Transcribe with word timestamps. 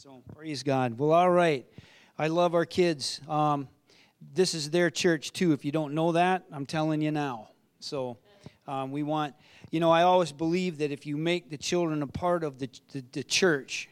So 0.00 0.22
praise 0.32 0.62
God. 0.62 0.96
Well, 0.96 1.10
all 1.10 1.28
right. 1.28 1.66
I 2.16 2.28
love 2.28 2.54
our 2.54 2.64
kids. 2.64 3.20
Um, 3.28 3.66
this 4.32 4.54
is 4.54 4.70
their 4.70 4.90
church 4.90 5.32
too. 5.32 5.52
If 5.52 5.64
you 5.64 5.72
don't 5.72 5.92
know 5.92 6.12
that, 6.12 6.44
I'm 6.52 6.66
telling 6.66 7.02
you 7.02 7.10
now. 7.10 7.48
So 7.80 8.16
um, 8.68 8.92
we 8.92 9.02
want, 9.02 9.34
you 9.72 9.80
know, 9.80 9.90
I 9.90 10.02
always 10.02 10.30
believe 10.30 10.78
that 10.78 10.92
if 10.92 11.04
you 11.04 11.16
make 11.16 11.50
the 11.50 11.58
children 11.58 12.00
a 12.04 12.06
part 12.06 12.44
of 12.44 12.60
the, 12.60 12.70
the, 12.92 13.04
the 13.10 13.24
church, 13.24 13.88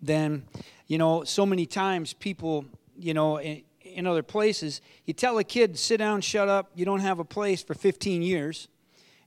then, 0.00 0.44
you 0.86 0.96
know, 0.96 1.24
so 1.24 1.44
many 1.44 1.66
times 1.66 2.12
people, 2.12 2.64
you 2.96 3.12
know, 3.12 3.38
in, 3.38 3.64
in 3.80 4.06
other 4.06 4.22
places, 4.22 4.80
you 5.06 5.12
tell 5.12 5.38
a 5.38 5.44
kid, 5.44 5.76
sit 5.76 5.96
down, 5.96 6.20
shut 6.20 6.48
up, 6.48 6.70
you 6.76 6.84
don't 6.84 7.00
have 7.00 7.18
a 7.18 7.24
place 7.24 7.64
for 7.64 7.74
15 7.74 8.22
years. 8.22 8.68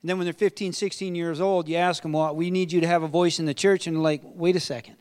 And 0.01 0.09
then 0.09 0.17
when 0.17 0.23
they're 0.23 0.33
15, 0.33 0.71
16 0.71 1.13
years 1.13 1.41
old, 1.41 1.67
you 1.67 1.75
ask 1.75 2.03
them, 2.03 2.13
well, 2.13 2.33
we 2.33 2.51
need 2.51 2.71
you 2.71 2.79
to 2.79 2.87
have 2.87 3.03
a 3.03 3.09
voice 3.09 3.37
in 3.37 3.45
the 3.45 3.53
church. 3.53 3.85
And 3.85 4.01
like, 4.01 4.21
wait 4.23 4.55
a 4.55 4.61
second. 4.61 4.95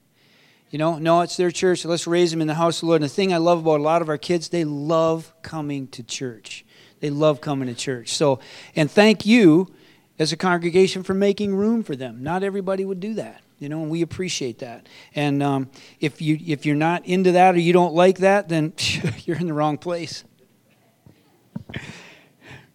You 0.74 0.78
know, 0.78 0.98
no, 0.98 1.20
it's 1.20 1.36
their 1.36 1.52
church. 1.52 1.82
So 1.82 1.88
let's 1.88 2.04
raise 2.04 2.32
them 2.32 2.40
in 2.40 2.48
the 2.48 2.54
house 2.54 2.78
of 2.78 2.80
the 2.80 2.86
Lord. 2.86 3.02
And 3.02 3.08
the 3.08 3.14
thing 3.14 3.32
I 3.32 3.36
love 3.36 3.60
about 3.60 3.78
a 3.78 3.82
lot 3.84 4.02
of 4.02 4.08
our 4.08 4.18
kids, 4.18 4.48
they 4.48 4.64
love 4.64 5.32
coming 5.40 5.86
to 5.86 6.02
church. 6.02 6.64
They 6.98 7.10
love 7.10 7.40
coming 7.40 7.68
to 7.68 7.76
church. 7.76 8.12
So, 8.12 8.40
and 8.74 8.90
thank 8.90 9.24
you 9.24 9.72
as 10.18 10.32
a 10.32 10.36
congregation 10.36 11.04
for 11.04 11.14
making 11.14 11.54
room 11.54 11.84
for 11.84 11.94
them. 11.94 12.24
Not 12.24 12.42
everybody 12.42 12.84
would 12.84 12.98
do 12.98 13.14
that, 13.14 13.40
you 13.60 13.68
know, 13.68 13.82
and 13.82 13.88
we 13.88 14.02
appreciate 14.02 14.58
that. 14.58 14.88
And 15.14 15.44
um, 15.44 15.70
if 16.00 16.20
you 16.20 16.40
if 16.44 16.66
you're 16.66 16.74
not 16.74 17.06
into 17.06 17.30
that 17.30 17.54
or 17.54 17.60
you 17.60 17.72
don't 17.72 17.94
like 17.94 18.18
that, 18.18 18.48
then 18.48 18.72
you're 19.26 19.36
in 19.36 19.46
the 19.46 19.54
wrong 19.54 19.78
place. 19.78 20.24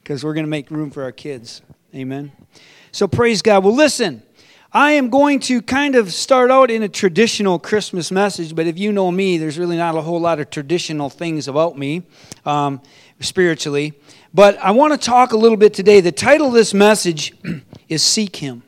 Because 0.02 0.24
we're 0.24 0.36
going 0.36 0.46
to 0.46 0.50
make 0.50 0.72
room 0.72 0.90
for 0.90 1.04
our 1.04 1.12
kids. 1.12 1.62
Amen. 1.94 2.32
So 2.94 3.10
praise 3.10 3.42
God. 3.42 3.66
Well, 3.66 3.76
listen. 3.76 4.24
I 4.72 4.92
am 4.92 5.10
going 5.10 5.40
to 5.42 5.64
kind 5.64 5.96
of 5.96 6.14
start 6.14 6.52
out 6.52 6.70
in 6.70 6.84
a 6.84 6.88
traditional 6.88 7.58
Christmas 7.58 8.12
message, 8.12 8.56
but 8.56 8.68
if 8.68 8.78
you 8.78 8.92
know 8.92 9.12
me, 9.12 9.40
there's 9.40 9.58
really 9.58 9.78
not 9.78 9.96
a 9.96 10.02
whole 10.02 10.20
lot 10.20 10.40
of 10.40 10.52
traditional 10.52 11.10
things 11.10 11.48
about 11.48 11.76
me 11.76 12.04
um, 12.46 12.80
spiritually. 13.20 13.94
But 14.32 14.60
I 14.60 14.70
want 14.70 14.94
to 14.94 15.00
talk 15.04 15.32
a 15.32 15.38
little 15.38 15.58
bit 15.58 15.74
today. 15.74 16.02
The 16.02 16.12
title 16.12 16.50
of 16.50 16.54
this 16.54 16.72
message 16.72 17.34
is 17.90 18.04
Seek 18.04 18.36
Him. 18.36 18.62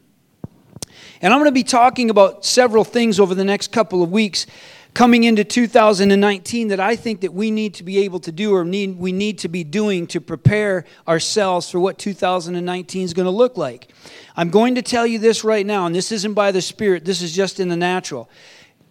And 1.21 1.31
I'm 1.31 1.39
going 1.39 1.49
to 1.49 1.53
be 1.53 1.63
talking 1.63 2.09
about 2.09 2.45
several 2.45 2.83
things 2.83 3.19
over 3.19 3.35
the 3.35 3.45
next 3.45 3.71
couple 3.71 4.01
of 4.01 4.11
weeks 4.11 4.47
coming 4.93 5.23
into 5.23 5.43
2019 5.43 6.67
that 6.69 6.79
I 6.79 6.95
think 6.95 7.21
that 7.21 7.33
we 7.33 7.49
need 7.51 7.75
to 7.75 7.83
be 7.83 7.99
able 7.99 8.19
to 8.21 8.31
do 8.31 8.53
or 8.53 8.65
need, 8.65 8.97
we 8.97 9.11
need 9.11 9.39
to 9.39 9.47
be 9.47 9.63
doing 9.63 10.07
to 10.07 10.19
prepare 10.19 10.85
ourselves 11.07 11.69
for 11.69 11.79
what 11.79 11.97
2019 11.97 13.03
is 13.03 13.13
going 13.13 13.25
to 13.25 13.31
look 13.31 13.57
like. 13.57 13.89
I'm 14.35 14.49
going 14.49 14.75
to 14.75 14.81
tell 14.81 15.07
you 15.07 15.19
this 15.19 15.43
right 15.43 15.65
now, 15.65 15.85
and 15.85 15.95
this 15.95 16.11
isn't 16.11 16.33
by 16.33 16.51
the 16.51 16.61
Spirit, 16.61 17.05
this 17.05 17.21
is 17.21 17.33
just 17.33 17.59
in 17.59 17.69
the 17.69 17.77
natural. 17.77 18.29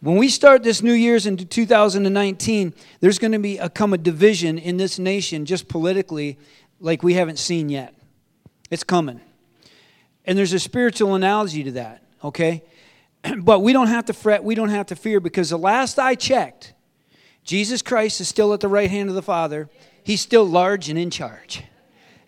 When 0.01 0.17
we 0.17 0.31
start 0.31 0.62
this 0.62 0.83
New 0.83 0.95
Year's 0.95 1.27
into 1.27 1.45
2019, 1.45 2.75
there's 3.01 3.19
going 3.19 3.33
to 3.33 3.39
be 3.39 3.59
a, 3.59 3.69
come 3.69 3.93
a 3.93 3.98
division 3.98 4.59
in 4.59 4.78
this 4.78 4.98
nation 4.98 5.45
just 5.45 5.69
politically 5.69 6.39
like 6.81 7.03
we 7.03 7.15
haven't 7.15 7.39
seen 7.39 7.69
yet. 7.69 7.95
It's 8.71 8.84
coming. 8.84 9.21
And 10.25 10.39
there's 10.39 10.55
a 10.55 10.59
spiritual 10.59 11.15
analogy 11.15 11.65
to 11.65 11.73
that, 11.73 12.03
okay? 12.25 12.62
but 13.42 13.60
we 13.60 13.72
don't 13.72 13.88
have 13.88 14.06
to 14.06 14.12
fret, 14.12 14.44
we 14.44 14.54
don't 14.54 14.70
have 14.70 14.86
to 14.86 14.96
fear 14.96 15.20
because 15.20 15.50
the 15.50 15.58
last 15.58 15.98
I 15.98 16.14
checked, 16.14 16.74
Jesus 17.44 17.82
Christ 17.82 18.20
is 18.20 18.28
still 18.28 18.52
at 18.52 18.60
the 18.60 18.68
right 18.68 18.90
hand 18.90 19.08
of 19.08 19.14
the 19.14 19.22
Father. 19.22 19.68
He's 20.02 20.20
still 20.20 20.44
large 20.44 20.88
and 20.88 20.98
in 20.98 21.10
charge. 21.10 21.62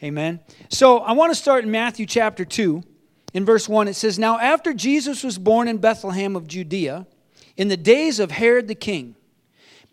Amen. 0.02 0.40
So 0.68 0.98
I 0.98 1.12
want 1.12 1.30
to 1.30 1.34
start 1.34 1.64
in 1.64 1.70
Matthew 1.70 2.06
chapter 2.06 2.44
2. 2.44 2.82
In 3.34 3.44
verse 3.44 3.68
1, 3.68 3.88
it 3.88 3.94
says, 3.94 4.18
Now 4.18 4.38
after 4.38 4.74
Jesus 4.74 5.24
was 5.24 5.38
born 5.38 5.68
in 5.68 5.78
Bethlehem 5.78 6.36
of 6.36 6.46
Judea, 6.46 7.06
in 7.56 7.68
the 7.68 7.76
days 7.76 8.18
of 8.18 8.30
Herod 8.30 8.68
the 8.68 8.74
king, 8.74 9.14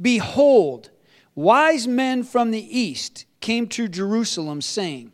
behold, 0.01 0.89
wise 1.35 1.87
men 1.87 2.23
from 2.23 2.51
the 2.51 2.79
east 2.79 3.25
came 3.39 3.67
to 3.67 3.87
Jerusalem, 3.87 4.61
saying, 4.61 5.13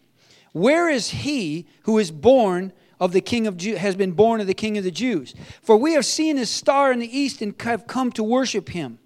Where 0.53 0.89
is 0.89 1.09
he 1.09 1.67
who 1.83 1.97
is 1.99 2.09
born 2.09 2.73
of 2.99 3.11
the 3.11 3.21
king 3.21 3.47
of 3.47 3.57
Jew- 3.57 3.75
has 3.75 3.95
been 3.95 4.11
born 4.11 4.41
of 4.41 4.47
the 4.47 4.53
king 4.53 4.77
of 4.77 4.83
the 4.83 4.91
Jews. 4.91 5.33
For 5.61 5.77
we 5.77 5.93
have 5.93 6.05
seen 6.05 6.37
his 6.37 6.49
star 6.49 6.91
in 6.91 6.99
the 6.99 7.17
east 7.17 7.41
and 7.41 7.53
have 7.61 7.87
come 7.87 8.11
to 8.13 8.23
worship 8.23 8.69
him. 8.69 8.99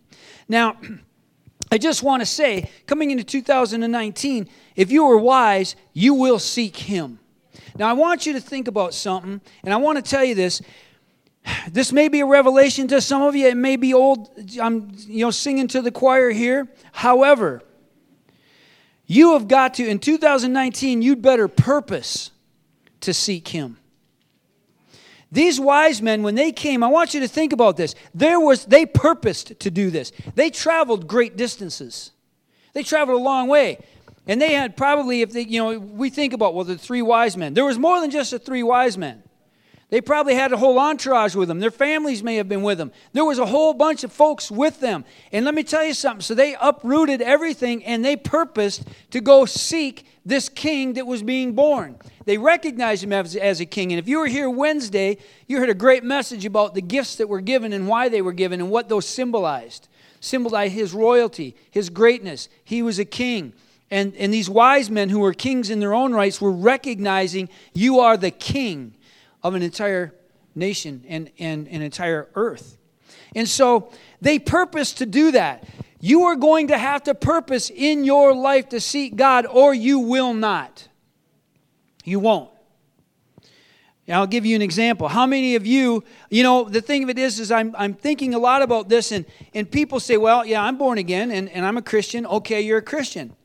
Now, 0.47 0.77
I 1.71 1.77
just 1.77 2.01
want 2.01 2.21
to 2.21 2.25
say, 2.25 2.69
coming 2.87 3.11
into 3.11 3.23
2019, 3.23 4.49
if 4.75 4.91
you 4.91 5.05
are 5.05 5.17
wise, 5.17 5.75
you 5.93 6.13
will 6.13 6.39
seek 6.39 6.75
him. 6.75 7.19
Now, 7.77 7.89
I 7.89 7.93
want 7.93 8.25
you 8.25 8.33
to 8.33 8.39
think 8.39 8.67
about 8.67 8.93
something, 8.93 9.39
and 9.63 9.73
I 9.73 9.77
want 9.77 9.97
to 9.97 10.01
tell 10.01 10.23
you 10.23 10.35
this. 10.35 10.61
This 11.71 11.91
may 11.91 12.09
be 12.09 12.19
a 12.19 12.25
revelation 12.25 12.87
to 12.89 13.01
some 13.01 13.21
of 13.21 13.35
you. 13.35 13.47
It 13.47 13.57
may 13.57 13.75
be 13.75 13.93
old. 13.93 14.29
I'm, 14.61 14.91
you 15.07 15.25
know, 15.25 15.31
singing 15.31 15.67
to 15.69 15.81
the 15.81 15.91
choir 15.91 16.31
here. 16.31 16.67
However, 16.91 17.61
you 19.05 19.33
have 19.33 19.47
got 19.47 19.75
to, 19.75 19.87
in 19.87 19.99
2019, 19.99 21.01
you'd 21.01 21.21
better 21.21 21.47
purpose 21.47 22.31
to 23.01 23.13
seek 23.13 23.49
him. 23.49 23.77
These 25.31 25.59
wise 25.59 26.01
men, 26.01 26.23
when 26.23 26.35
they 26.35 26.51
came, 26.51 26.83
I 26.83 26.87
want 26.87 27.13
you 27.13 27.19
to 27.19 27.27
think 27.27 27.53
about 27.53 27.77
this. 27.77 27.93
There 28.15 28.39
was, 28.39 28.65
they 28.65 28.85
purposed 28.85 29.59
to 29.59 29.69
do 29.69 29.91
this. 29.91 30.11
They 30.35 30.49
traveled 30.49 31.07
great 31.07 31.37
distances. 31.37 32.11
They 32.73 32.83
traveled 32.83 33.21
a 33.21 33.23
long 33.23 33.47
way. 33.47 33.77
And 34.27 34.41
they 34.41 34.53
had 34.53 34.75
probably, 34.75 35.21
if 35.21 35.31
they, 35.31 35.41
you 35.41 35.59
know, 35.61 35.79
we 35.79 36.09
think 36.09 36.33
about, 36.33 36.55
well, 36.55 36.65
the 36.65 36.77
three 36.77 37.01
wise 37.01 37.37
men. 37.37 37.53
There 37.53 37.65
was 37.65 37.77
more 37.77 38.01
than 38.01 38.09
just 38.09 38.31
the 38.31 38.39
three 38.39 38.63
wise 38.63 38.97
men. 38.97 39.23
They 39.89 40.01
probably 40.01 40.35
had 40.35 40.53
a 40.53 40.57
whole 40.57 40.77
entourage 40.77 41.33
with 41.33 41.47
them. 41.47 41.59
Their 41.59 41.71
families 41.71 42.21
may 42.21 42.35
have 42.35 42.47
been 42.47 42.61
with 42.61 42.77
them. 42.77 42.91
There 43.13 43.25
was 43.25 43.39
a 43.39 43.45
whole 43.45 43.73
bunch 43.73 44.03
of 44.03 44.11
folks 44.11 44.51
with 44.51 44.79
them. 44.79 45.03
And 45.31 45.45
let 45.45 45.55
me 45.55 45.63
tell 45.63 45.83
you 45.83 45.95
something. 45.95 46.21
So 46.21 46.35
they 46.35 46.55
uprooted 46.61 47.21
everything 47.21 47.83
and 47.83 48.05
they 48.05 48.15
purposed 48.15 48.83
to 49.09 49.19
go 49.19 49.45
seek 49.45 50.05
this 50.23 50.47
king 50.47 50.93
that 50.93 51.07
was 51.07 51.23
being 51.23 51.53
born. 51.53 51.97
They 52.25 52.37
recognized 52.37 53.03
him 53.03 53.13
as, 53.13 53.35
as 53.35 53.61
a 53.61 53.65
king. 53.65 53.91
And 53.91 53.97
if 53.97 54.07
you 54.07 54.19
were 54.19 54.27
here 54.27 54.47
Wednesday, 54.47 55.17
you 55.47 55.57
heard 55.57 55.69
a 55.69 55.73
great 55.73 56.03
message 56.03 56.45
about 56.45 56.75
the 56.75 56.81
gifts 56.83 57.15
that 57.15 57.27
were 57.27 57.41
given 57.41 57.73
and 57.73 57.87
why 57.87 58.09
they 58.09 58.21
were 58.21 58.33
given 58.33 58.59
and 58.59 58.69
what 58.69 58.89
those 58.89 59.07
symbolized. 59.07 59.87
Symbolized 60.19 60.73
his 60.73 60.93
royalty, 60.93 61.55
his 61.71 61.89
greatness. 61.89 62.47
He 62.63 62.83
was 62.83 62.99
a 62.99 63.05
king. 63.05 63.53
And, 63.89 64.15
and 64.17 64.31
these 64.31 64.51
wise 64.51 64.91
men 64.91 65.09
who 65.09 65.19
were 65.19 65.33
kings 65.33 65.71
in 65.71 65.79
their 65.79 65.95
own 65.95 66.13
rights 66.13 66.39
were 66.39 66.51
recognizing 66.51 67.49
you 67.73 68.01
are 68.01 68.17
the 68.17 68.29
king 68.29 68.93
of 69.43 69.55
an 69.55 69.61
entire 69.61 70.13
nation 70.55 71.03
and, 71.07 71.31
and 71.39 71.67
an 71.67 71.81
entire 71.81 72.27
earth. 72.35 72.77
And 73.35 73.47
so 73.47 73.91
they 74.21 74.39
purpose 74.39 74.93
to 74.93 75.05
do 75.05 75.31
that. 75.31 75.67
You 76.01 76.23
are 76.23 76.35
going 76.35 76.67
to 76.67 76.77
have 76.77 77.03
to 77.03 77.15
purpose 77.15 77.69
in 77.69 78.03
your 78.03 78.33
life 78.33 78.69
to 78.69 78.79
seek 78.79 79.15
God, 79.15 79.45
or 79.45 79.73
you 79.73 79.99
will 79.99 80.33
not. 80.33 80.87
You 82.03 82.19
won't. 82.19 82.49
I'll 84.11 84.27
give 84.27 84.45
you 84.45 84.55
an 84.55 84.61
example. 84.61 85.07
How 85.07 85.27
many 85.27 85.55
of 85.55 85.67
you, 85.67 86.03
you 86.31 86.41
know, 86.41 86.63
the 86.63 86.81
thing 86.81 87.03
of 87.03 87.09
it 87.09 87.19
is, 87.19 87.39
is 87.39 87.51
I'm, 87.51 87.75
I'm 87.77 87.93
thinking 87.93 88.33
a 88.33 88.39
lot 88.39 88.61
about 88.61 88.89
this, 88.89 89.11
and, 89.11 89.25
and 89.53 89.69
people 89.69 89.99
say, 89.99 90.17
well, 90.17 90.45
yeah, 90.45 90.63
I'm 90.63 90.77
born 90.77 90.97
again 90.97 91.29
and, 91.29 91.47
and 91.49 91.65
I'm 91.65 91.77
a 91.77 91.81
Christian. 91.81 92.25
Okay, 92.25 92.61
you're 92.61 92.79
a 92.79 92.83
Christian. 92.83 93.35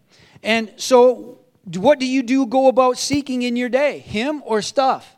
And 0.43 0.73
so, 0.77 1.41
what 1.77 1.99
do 1.99 2.07
you 2.07 2.23
do 2.23 2.47
go 2.47 2.69
about 2.69 2.99
seeking 2.99 3.43
in 3.43 3.57
your 3.57 3.69
day? 3.69 3.99
Him 3.99 4.43
or 4.47 4.63
stuff? 4.63 5.14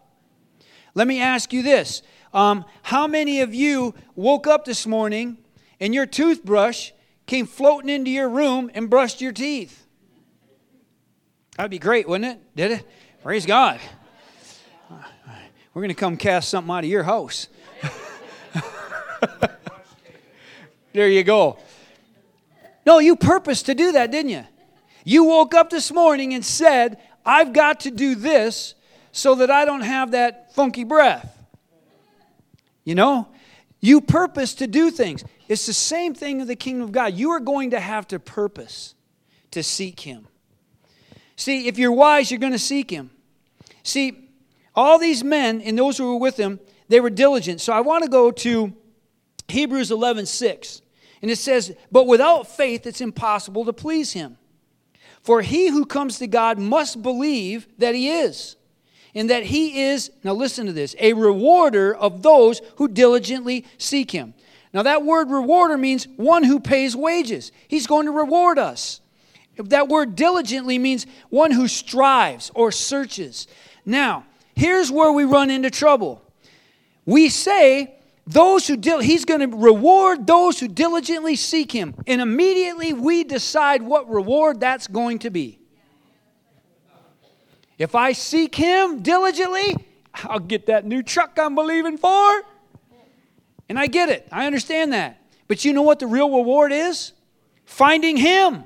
Let 0.96 1.06
me 1.06 1.20
ask 1.20 1.52
you 1.52 1.62
this 1.62 2.02
um, 2.32 2.64
How 2.82 3.06
many 3.06 3.42
of 3.42 3.54
you 3.54 3.94
woke 4.16 4.46
up 4.48 4.64
this 4.64 4.86
morning 4.86 5.36
and 5.78 5.94
your 5.94 6.06
toothbrush 6.06 6.90
came 7.26 7.46
floating 7.46 7.90
into 7.90 8.10
your 8.10 8.30
room 8.30 8.70
and 8.74 8.88
brushed 8.88 9.20
your 9.20 9.32
teeth? 9.32 9.86
That'd 11.56 11.70
be 11.70 11.78
great, 11.78 12.08
wouldn't 12.08 12.32
it? 12.32 12.56
Did 12.56 12.70
it? 12.72 12.88
Praise 13.22 13.44
God. 13.44 13.78
We're 15.74 15.82
going 15.82 15.88
to 15.90 15.94
come 15.94 16.16
cast 16.16 16.48
something 16.48 16.74
out 16.74 16.84
of 16.84 16.90
your 16.90 17.02
house. 17.02 17.48
there 20.94 21.08
you 21.08 21.22
go. 21.22 21.58
No, 22.86 23.00
you 23.00 23.16
purposed 23.16 23.66
to 23.66 23.74
do 23.74 23.92
that, 23.92 24.10
didn't 24.10 24.30
you? 24.30 24.44
You 25.04 25.24
woke 25.24 25.52
up 25.52 25.68
this 25.68 25.92
morning 25.92 26.32
and 26.32 26.42
said, 26.42 26.98
I've 27.26 27.52
got 27.52 27.80
to 27.80 27.90
do 27.90 28.14
this 28.14 28.74
so 29.16 29.34
that 29.36 29.50
I 29.50 29.64
don't 29.64 29.80
have 29.80 30.10
that 30.10 30.54
funky 30.54 30.84
breath. 30.84 31.38
You 32.84 32.94
know, 32.94 33.28
you 33.80 34.02
purpose 34.02 34.54
to 34.56 34.66
do 34.66 34.90
things. 34.90 35.24
It's 35.48 35.64
the 35.64 35.72
same 35.72 36.12
thing 36.14 36.40
in 36.40 36.46
the 36.46 36.54
kingdom 36.54 36.82
of 36.82 36.92
God. 36.92 37.14
You 37.14 37.30
are 37.30 37.40
going 37.40 37.70
to 37.70 37.80
have 37.80 38.06
to 38.08 38.18
purpose 38.18 38.94
to 39.52 39.62
seek 39.62 40.00
Him. 40.00 40.28
See, 41.34 41.66
if 41.66 41.78
you're 41.78 41.92
wise, 41.92 42.30
you're 42.30 42.40
going 42.40 42.52
to 42.52 42.58
seek 42.58 42.90
Him. 42.90 43.10
See, 43.82 44.28
all 44.74 44.98
these 44.98 45.24
men 45.24 45.62
and 45.62 45.78
those 45.78 45.96
who 45.96 46.12
were 46.12 46.20
with 46.20 46.36
him, 46.36 46.60
they 46.88 47.00
were 47.00 47.08
diligent. 47.08 47.62
So 47.62 47.72
I 47.72 47.80
want 47.80 48.04
to 48.04 48.10
go 48.10 48.30
to 48.30 48.74
Hebrews 49.48 49.90
11 49.90 50.26
6. 50.26 50.82
And 51.22 51.30
it 51.30 51.36
says, 51.36 51.74
But 51.90 52.06
without 52.06 52.46
faith, 52.46 52.86
it's 52.86 53.00
impossible 53.00 53.64
to 53.64 53.72
please 53.72 54.12
Him. 54.12 54.36
For 55.22 55.40
he 55.40 55.68
who 55.68 55.86
comes 55.86 56.18
to 56.18 56.26
God 56.26 56.58
must 56.58 57.02
believe 57.02 57.66
that 57.78 57.94
He 57.94 58.10
is 58.10 58.56
and 59.16 59.30
that 59.30 59.44
he 59.44 59.80
is, 59.80 60.10
now 60.22 60.34
listen 60.34 60.66
to 60.66 60.74
this, 60.74 60.94
a 61.00 61.14
rewarder 61.14 61.96
of 61.96 62.22
those 62.22 62.60
who 62.76 62.86
diligently 62.86 63.64
seek 63.78 64.10
him. 64.10 64.34
Now, 64.74 64.82
that 64.82 65.04
word 65.04 65.30
rewarder 65.30 65.78
means 65.78 66.06
one 66.16 66.44
who 66.44 66.60
pays 66.60 66.94
wages. 66.94 67.50
He's 67.66 67.86
going 67.86 68.04
to 68.04 68.12
reward 68.12 68.58
us. 68.58 69.00
That 69.56 69.88
word 69.88 70.16
diligently 70.16 70.78
means 70.78 71.06
one 71.30 71.50
who 71.50 71.66
strives 71.66 72.50
or 72.54 72.70
searches. 72.70 73.48
Now, 73.86 74.26
here's 74.54 74.92
where 74.92 75.10
we 75.10 75.24
run 75.24 75.48
into 75.48 75.70
trouble. 75.70 76.22
We 77.06 77.30
say, 77.30 77.94
those 78.26 78.66
who 78.66 78.76
dil- 78.76 79.00
he's 79.00 79.24
going 79.24 79.50
to 79.50 79.56
reward 79.56 80.26
those 80.26 80.60
who 80.60 80.68
diligently 80.68 81.36
seek 81.36 81.72
him 81.72 81.94
and 82.06 82.20
immediately 82.20 82.92
we 82.92 83.24
decide 83.24 83.82
what 83.82 84.10
reward 84.10 84.60
that's 84.60 84.88
going 84.88 85.20
to 85.20 85.30
be 85.30 85.60
if 87.78 87.94
i 87.94 88.12
seek 88.12 88.54
him 88.54 89.02
diligently 89.02 89.76
i'll 90.24 90.38
get 90.38 90.66
that 90.66 90.84
new 90.84 91.02
truck 91.02 91.38
i'm 91.38 91.54
believing 91.54 91.96
for. 91.98 92.42
And 93.68 93.78
i 93.78 93.86
get 93.86 94.08
it. 94.08 94.28
I 94.30 94.46
understand 94.46 94.92
that. 94.92 95.20
But 95.48 95.64
you 95.64 95.72
know 95.72 95.82
what 95.82 95.98
the 95.98 96.06
real 96.06 96.30
reward 96.30 96.72
is? 96.72 97.12
Finding 97.64 98.16
him. 98.16 98.64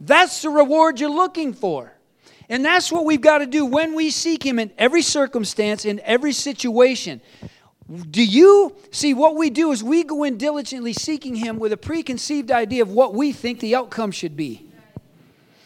That's 0.00 0.42
the 0.42 0.50
reward 0.50 0.98
you're 0.98 1.10
looking 1.10 1.52
for. 1.52 1.92
And 2.48 2.64
that's 2.64 2.90
what 2.90 3.04
we've 3.04 3.20
got 3.20 3.38
to 3.38 3.46
do 3.46 3.64
when 3.64 3.94
we 3.94 4.10
seek 4.10 4.44
him 4.44 4.58
in 4.58 4.72
every 4.76 5.02
circumstance 5.02 5.84
in 5.84 6.00
every 6.00 6.32
situation. 6.32 7.20
Do 8.10 8.24
you 8.24 8.76
see 8.90 9.14
what 9.14 9.36
we 9.36 9.50
do 9.50 9.72
is 9.72 9.82
we 9.82 10.04
go 10.04 10.22
in 10.22 10.38
diligently 10.38 10.92
seeking 10.92 11.34
Him 11.34 11.58
with 11.58 11.72
a 11.72 11.76
preconceived 11.76 12.52
idea 12.52 12.82
of 12.82 12.90
what 12.92 13.14
we 13.14 13.32
think 13.32 13.58
the 13.58 13.74
outcome 13.74 14.12
should 14.12 14.36
be? 14.36 14.69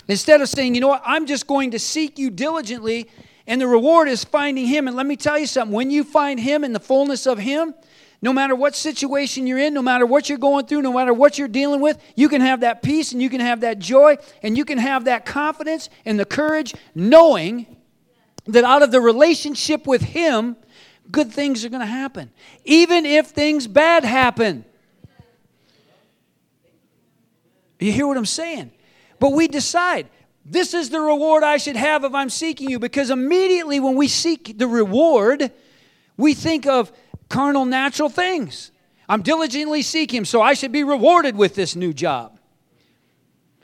Instead 0.09 0.41
of 0.41 0.49
saying, 0.49 0.75
you 0.75 0.81
know 0.81 0.89
what, 0.89 1.03
I'm 1.05 1.27
just 1.27 1.47
going 1.47 1.71
to 1.71 1.79
seek 1.79 2.19
you 2.19 2.31
diligently, 2.31 3.09
and 3.47 3.61
the 3.61 3.67
reward 3.67 4.09
is 4.09 4.25
finding 4.25 4.67
Him. 4.67 4.87
And 4.87 4.97
let 4.97 5.07
me 5.07 5.17
tell 5.17 5.39
you 5.39 5.47
something 5.47 5.75
when 5.75 5.91
you 5.91 6.05
find 6.05 6.39
Him 6.39 6.65
in 6.65 6.73
the 6.73 6.81
fullness 6.81 7.27
of 7.27 7.39
Him, 7.39 7.75
no 8.21 8.33
matter 8.33 8.55
what 8.55 8.75
situation 8.75 9.47
you're 9.47 9.59
in, 9.59 9.75
no 9.75 9.83
matter 9.83 10.07
what 10.07 10.29
you're 10.29 10.39
going 10.39 10.67
through, 10.67 10.83
no 10.83 10.93
matter 10.93 11.13
what 11.13 11.37
you're 11.39 11.49
dealing 11.49 11.81
with, 11.81 11.99
you 12.17 12.29
can 12.29 12.41
have 12.41 12.61
that 12.61 12.83
peace 12.83 13.13
and 13.13 13.21
you 13.21 13.29
can 13.29 13.41
have 13.41 13.61
that 13.61 13.79
joy 13.79 14.17
and 14.43 14.57
you 14.57 14.65
can 14.65 14.79
have 14.79 15.05
that 15.05 15.27
confidence 15.27 15.91
and 16.07 16.19
the 16.19 16.25
courage 16.25 16.75
knowing 16.95 17.67
that 18.47 18.65
out 18.65 18.83
of 18.83 18.91
the 18.91 19.01
relationship 19.01 19.87
with 19.87 20.01
Him, 20.01 20.57
good 21.11 21.33
things 21.33 21.65
are 21.65 21.69
going 21.69 21.81
to 21.81 21.87
happen, 21.87 22.31
even 22.65 23.05
if 23.05 23.29
things 23.29 23.67
bad 23.67 24.05
happen. 24.05 24.65
You 27.79 27.93
hear 27.93 28.07
what 28.07 28.17
I'm 28.17 28.25
saying? 28.25 28.71
But 29.25 29.33
we 29.33 29.49
decide 29.49 30.11
this 30.45 30.75
is 30.75 30.91
the 30.91 31.01
reward 31.01 31.45
I 31.45 31.57
should 31.57 31.77
have 31.77 32.05
if 32.05 32.13
I'm 32.13 32.29
seeking 32.29 32.69
you, 32.69 32.79
because 32.79 33.09
immediately 33.09 33.81
when 33.81 33.97
we 33.97 34.07
seek 34.07 34.59
the 34.59 34.67
reward, 34.67 35.51
we 36.19 36.35
think 36.35 36.67
of 36.67 36.93
carnal, 37.31 37.65
natural 37.65 38.11
things. 38.11 38.71
I'm 39.09 39.23
diligently 39.23 39.81
seeking 39.81 40.19
Him, 40.19 40.25
so 40.27 40.43
I 40.43 40.53
should 40.53 40.73
be 40.73 40.85
rewarded 40.85 41.37
with 41.37 41.55
this 41.55 41.75
new 41.75 41.95
job. 41.95 42.39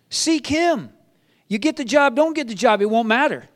Seek 0.08 0.46
Him. 0.46 0.88
You 1.46 1.58
get 1.58 1.76
the 1.76 1.84
job, 1.84 2.16
don't 2.16 2.32
get 2.32 2.48
the 2.48 2.54
job, 2.54 2.80
it 2.80 2.88
won't 2.88 3.08
matter. 3.08 3.46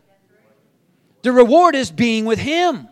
The 1.22 1.32
reward 1.32 1.74
is 1.74 1.90
being 1.90 2.26
with 2.26 2.38
Him. 2.38 2.86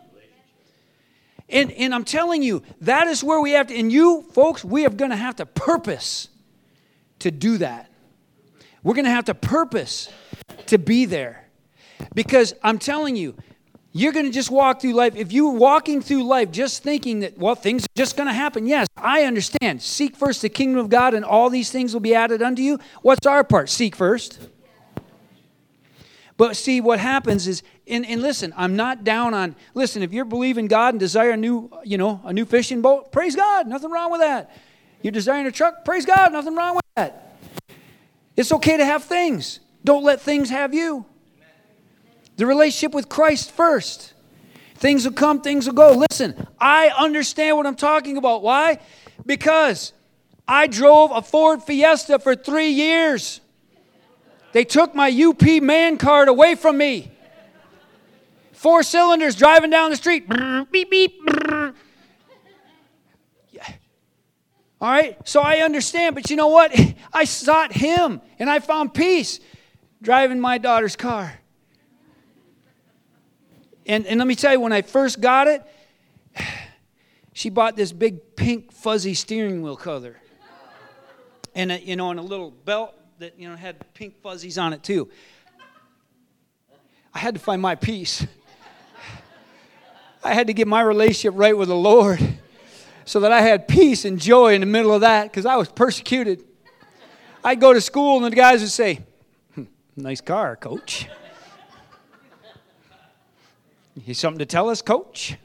And, 1.49 1.71
and 1.73 1.93
I'm 1.93 2.03
telling 2.03 2.41
you, 2.41 2.63
that 2.81 3.05
is 3.05 3.23
where 3.23 3.39
we 3.39 3.51
have 3.51 3.67
to, 3.67 3.77
and 3.77 3.91
you 3.91 4.23
folks, 4.33 4.65
we 4.65 4.87
are 4.87 4.89
going 4.89 5.11
to 5.11 5.17
have 5.17 5.35
to 5.35 5.45
purpose 5.45 6.29
to 7.19 7.29
do 7.29 7.59
that. 7.59 7.91
We're 8.83 8.95
going 8.95 9.05
to 9.05 9.11
have 9.11 9.25
to 9.25 9.33
purpose 9.33 10.09
to 10.67 10.77
be 10.77 11.05
there. 11.05 11.45
Because 12.13 12.53
I'm 12.61 12.79
telling 12.79 13.15
you, 13.15 13.35
you're 13.93 14.11
going 14.11 14.25
to 14.25 14.31
just 14.31 14.49
walk 14.49 14.81
through 14.81 14.93
life. 14.93 15.15
If 15.15 15.31
you're 15.31 15.53
walking 15.53 16.01
through 16.01 16.23
life 16.23 16.51
just 16.51 16.83
thinking 16.83 17.19
that, 17.19 17.37
well, 17.37 17.55
things 17.55 17.83
are 17.83 17.95
just 17.95 18.17
going 18.17 18.27
to 18.27 18.33
happen, 18.33 18.65
yes, 18.65 18.87
I 18.97 19.23
understand. 19.23 19.81
Seek 19.81 20.15
first 20.15 20.41
the 20.41 20.49
kingdom 20.49 20.79
of 20.79 20.89
God, 20.89 21.13
and 21.13 21.23
all 21.23 21.49
these 21.49 21.71
things 21.71 21.93
will 21.93 22.01
be 22.01 22.15
added 22.15 22.41
unto 22.41 22.61
you. 22.61 22.79
What's 23.03 23.27
our 23.27 23.43
part? 23.43 23.69
Seek 23.69 23.95
first. 23.95 24.39
But 26.35 26.55
see, 26.55 26.81
what 26.81 26.99
happens 26.99 27.47
is, 27.47 27.61
and, 27.87 28.05
and 28.07 28.21
listen, 28.21 28.51
I'm 28.57 28.75
not 28.75 29.03
down 29.03 29.35
on, 29.35 29.55
listen, 29.75 30.01
if 30.01 30.11
you're 30.11 30.25
believing 30.25 30.65
God 30.65 30.95
and 30.95 30.99
desire 30.99 31.31
a 31.31 31.37
new, 31.37 31.69
you 31.83 31.99
know, 31.99 32.19
a 32.25 32.33
new 32.33 32.45
fishing 32.45 32.81
boat, 32.81 33.11
praise 33.11 33.35
God, 33.35 33.67
nothing 33.67 33.91
wrong 33.91 34.11
with 34.11 34.21
that. 34.21 34.49
You're 35.03 35.11
desiring 35.11 35.45
a 35.45 35.51
truck, 35.51 35.85
praise 35.85 36.05
God, 36.05 36.33
nothing 36.33 36.55
wrong 36.55 36.75
with 36.75 36.85
that. 36.95 37.32
It's 38.35 38.51
okay 38.51 38.77
to 38.77 38.85
have 38.85 39.03
things. 39.03 39.59
Don't 39.83 40.03
let 40.03 40.21
things 40.21 40.49
have 40.49 40.73
you. 40.73 41.05
The 42.37 42.45
relationship 42.45 42.93
with 42.93 43.09
Christ 43.09 43.51
first. 43.51 44.13
Things 44.75 45.05
will 45.05 45.13
come, 45.13 45.41
things 45.41 45.67
will 45.67 45.75
go. 45.75 46.05
Listen, 46.09 46.47
I 46.59 46.89
understand 46.89 47.57
what 47.57 47.65
I'm 47.65 47.75
talking 47.75 48.17
about. 48.17 48.41
Why? 48.41 48.79
Because 49.25 49.93
I 50.47 50.67
drove 50.67 51.11
a 51.11 51.21
Ford 51.21 51.63
Fiesta 51.63 52.19
for 52.19 52.35
three 52.35 52.69
years. 52.69 53.39
They 54.51 54.63
took 54.63 54.93
my 54.93 55.09
UP 55.09 55.41
man 55.61 55.97
card 55.97 56.27
away 56.27 56.55
from 56.55 56.77
me. 56.77 57.11
Four 58.51 58.83
cylinders 58.83 59.35
driving 59.35 59.69
down 59.69 59.89
the 59.91 59.95
street. 59.95 60.27
Beep, 60.71 60.89
beep. 60.89 61.21
All 64.83 64.89
right, 64.89 65.17
so 65.25 65.39
I 65.39 65.59
understand, 65.59 66.13
but 66.13 66.29
you 66.29 66.35
know 66.35 66.49
what? 66.49 66.77
I 67.13 67.23
sought 67.23 67.71
Him 67.71 68.19
and 68.37 68.49
I 68.49 68.59
found 68.59 68.93
peace 68.93 69.39
driving 70.01 70.41
my 70.41 70.57
daughter's 70.57 70.97
car. 70.97 71.39
And, 73.85 74.05
and 74.05 74.19
let 74.19 74.27
me 74.27 74.35
tell 74.35 74.51
you, 74.51 74.59
when 74.59 74.73
I 74.73 74.81
first 74.81 75.21
got 75.21 75.47
it, 75.47 75.63
she 77.33 77.49
bought 77.49 77.77
this 77.77 77.93
big 77.93 78.35
pink 78.35 78.73
fuzzy 78.73 79.13
steering 79.13 79.61
wheel 79.61 79.77
cover. 79.77 80.17
And, 81.55 81.71
a, 81.71 81.79
you 81.79 81.95
know, 81.95 82.11
and 82.11 82.19
a 82.19 82.23
little 82.23 82.51
belt 82.51 82.93
that 83.19 83.39
you 83.39 83.47
know 83.47 83.55
had 83.55 83.77
pink 83.93 84.21
fuzzies 84.21 84.57
on 84.57 84.73
it 84.73 84.83
too. 84.83 85.09
I 87.13 87.19
had 87.19 87.35
to 87.35 87.39
find 87.39 87.61
my 87.61 87.75
peace. 87.75 88.27
I 90.25 90.33
had 90.33 90.47
to 90.47 90.53
get 90.53 90.67
my 90.67 90.81
relationship 90.81 91.35
right 91.37 91.57
with 91.57 91.69
the 91.69 91.75
Lord 91.75 92.32
so 93.05 93.19
that 93.21 93.31
I 93.31 93.41
had 93.41 93.67
peace 93.67 94.05
and 94.05 94.19
joy 94.19 94.53
in 94.53 94.61
the 94.61 94.67
middle 94.67 94.93
of 94.93 95.01
that 95.01 95.31
because 95.31 95.45
I 95.45 95.55
was 95.55 95.69
persecuted. 95.69 96.43
I'd 97.43 97.59
go 97.59 97.73
to 97.73 97.81
school 97.81 98.23
and 98.23 98.31
the 98.31 98.35
guys 98.35 98.61
would 98.61 98.69
say, 98.69 99.01
hmm, 99.55 99.63
Nice 99.95 100.21
car, 100.21 100.55
coach. 100.55 101.07
You 104.05 104.13
something 104.13 104.39
to 104.39 104.45
tell 104.45 104.69
us, 104.69 104.81
coach? 104.81 105.35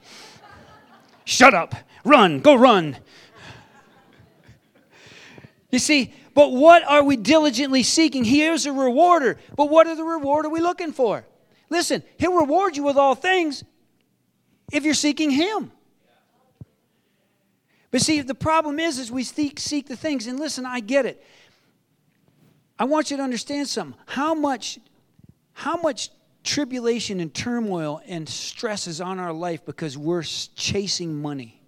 Shut 1.24 1.52
up. 1.52 1.74
Run. 2.04 2.40
Go 2.40 2.54
run. 2.54 2.96
You 5.70 5.78
see, 5.78 6.14
but 6.34 6.52
what 6.52 6.82
are 6.84 7.02
we 7.02 7.16
diligently 7.16 7.82
seeking? 7.82 8.24
Here's 8.24 8.64
a 8.64 8.72
rewarder. 8.72 9.38
But 9.54 9.68
what 9.68 9.86
are 9.86 9.94
the 9.94 10.04
reward 10.04 10.46
are 10.46 10.50
we 10.50 10.60
looking 10.60 10.92
for? 10.92 11.26
Listen, 11.68 12.02
he'll 12.16 12.38
reward 12.38 12.76
you 12.76 12.82
with 12.82 12.96
all 12.96 13.14
things 13.14 13.64
if 14.72 14.84
you're 14.84 14.94
seeking 14.94 15.30
him. 15.30 15.70
But 17.90 18.02
see, 18.02 18.20
the 18.20 18.34
problem 18.34 18.78
is, 18.78 18.98
is 18.98 19.10
we 19.10 19.24
seek, 19.24 19.58
seek 19.58 19.88
the 19.88 19.96
things. 19.96 20.26
And 20.26 20.38
listen, 20.38 20.66
I 20.66 20.80
get 20.80 21.06
it. 21.06 21.24
I 22.78 22.84
want 22.84 23.10
you 23.10 23.16
to 23.16 23.22
understand 23.22 23.68
something. 23.68 23.98
How 24.06 24.34
much, 24.34 24.78
how 25.52 25.76
much 25.76 26.10
tribulation 26.44 27.18
and 27.20 27.32
turmoil 27.32 28.00
and 28.06 28.28
stress 28.28 28.86
is 28.86 29.00
on 29.00 29.18
our 29.18 29.32
life 29.32 29.64
because 29.64 29.98
we're 29.98 30.22
chasing 30.22 31.20
money? 31.20 31.62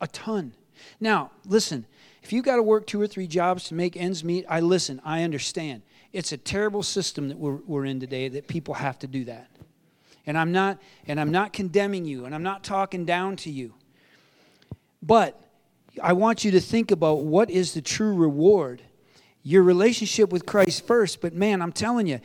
A 0.00 0.06
ton. 0.06 0.52
Now, 1.00 1.30
listen, 1.46 1.86
if 2.22 2.32
you've 2.32 2.44
got 2.44 2.56
to 2.56 2.62
work 2.62 2.86
two 2.86 3.00
or 3.00 3.06
three 3.06 3.26
jobs 3.26 3.64
to 3.64 3.74
make 3.74 3.96
ends 3.96 4.22
meet, 4.22 4.44
I 4.48 4.60
listen, 4.60 5.00
I 5.04 5.22
understand. 5.22 5.82
It's 6.12 6.32
a 6.32 6.36
terrible 6.36 6.82
system 6.82 7.28
that 7.28 7.38
we're, 7.38 7.58
we're 7.66 7.84
in 7.86 8.00
today 8.00 8.28
that 8.28 8.46
people 8.46 8.74
have 8.74 8.98
to 9.00 9.06
do 9.06 9.24
that. 9.24 9.48
And 10.26 10.38
I'm 10.38 10.52
not 10.52 10.80
and 11.06 11.20
I'm 11.20 11.30
not 11.30 11.52
condemning 11.52 12.04
you 12.04 12.24
and 12.24 12.34
I'm 12.34 12.42
not 12.42 12.64
talking 12.64 13.04
down 13.04 13.36
to 13.36 13.50
you. 13.50 13.74
But 15.04 15.40
I 16.02 16.14
want 16.14 16.44
you 16.44 16.50
to 16.52 16.60
think 16.60 16.90
about 16.90 17.24
what 17.24 17.50
is 17.50 17.74
the 17.74 17.82
true 17.82 18.14
reward. 18.14 18.82
Your 19.42 19.62
relationship 19.62 20.32
with 20.32 20.46
Christ 20.46 20.86
first, 20.86 21.20
but 21.20 21.34
man, 21.34 21.60
I'm 21.60 21.72
telling 21.72 22.06
you, 22.06 22.20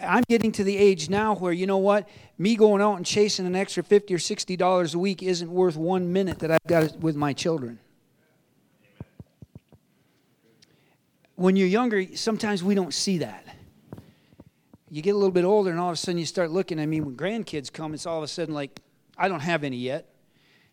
I'm 0.00 0.24
getting 0.28 0.50
to 0.52 0.64
the 0.64 0.76
age 0.76 1.08
now 1.08 1.36
where 1.36 1.52
you 1.52 1.66
know 1.66 1.78
what? 1.78 2.08
Me 2.38 2.56
going 2.56 2.82
out 2.82 2.96
and 2.96 3.06
chasing 3.06 3.46
an 3.46 3.54
extra 3.54 3.84
50 3.84 4.12
or 4.12 4.18
60 4.18 4.56
dollars 4.56 4.94
a 4.94 4.98
week 4.98 5.22
isn't 5.22 5.50
worth 5.50 5.76
1 5.76 6.12
minute 6.12 6.40
that 6.40 6.50
I've 6.50 6.66
got 6.66 6.98
with 6.98 7.14
my 7.14 7.32
children. 7.32 7.78
when 11.42 11.56
you're 11.56 11.66
younger, 11.66 12.06
sometimes 12.14 12.62
we 12.62 12.74
don't 12.74 12.94
see 12.94 13.18
that. 13.18 13.44
You 14.90 15.02
get 15.02 15.10
a 15.10 15.16
little 15.16 15.32
bit 15.32 15.44
older, 15.44 15.70
and 15.70 15.80
all 15.80 15.88
of 15.88 15.94
a 15.94 15.96
sudden 15.96 16.18
you 16.18 16.26
start 16.26 16.52
looking. 16.52 16.78
I 16.78 16.86
mean, 16.86 17.04
when 17.04 17.16
grandkids 17.16 17.72
come, 17.72 17.94
it's 17.94 18.06
all 18.06 18.18
of 18.18 18.22
a 18.22 18.28
sudden 18.28 18.54
like, 18.54 18.78
I 19.18 19.26
don't 19.26 19.40
have 19.40 19.64
any 19.64 19.78
yet. 19.78 20.06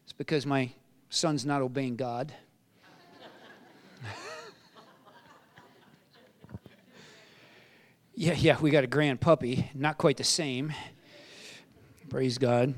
It's 0.04 0.14
because 0.14 0.46
my 0.46 0.70
son's 1.10 1.46
not 1.46 1.62
obeying 1.62 1.96
God. 1.96 2.34
yeah, 8.16 8.34
yeah, 8.34 8.58
we 8.60 8.70
got 8.70 8.84
a 8.84 8.88
grand 8.88 9.20
puppy. 9.20 9.70
Not 9.74 9.98
quite 9.98 10.18
the 10.18 10.24
same. 10.24 10.74
Praise 12.10 12.38
God. 12.38 12.74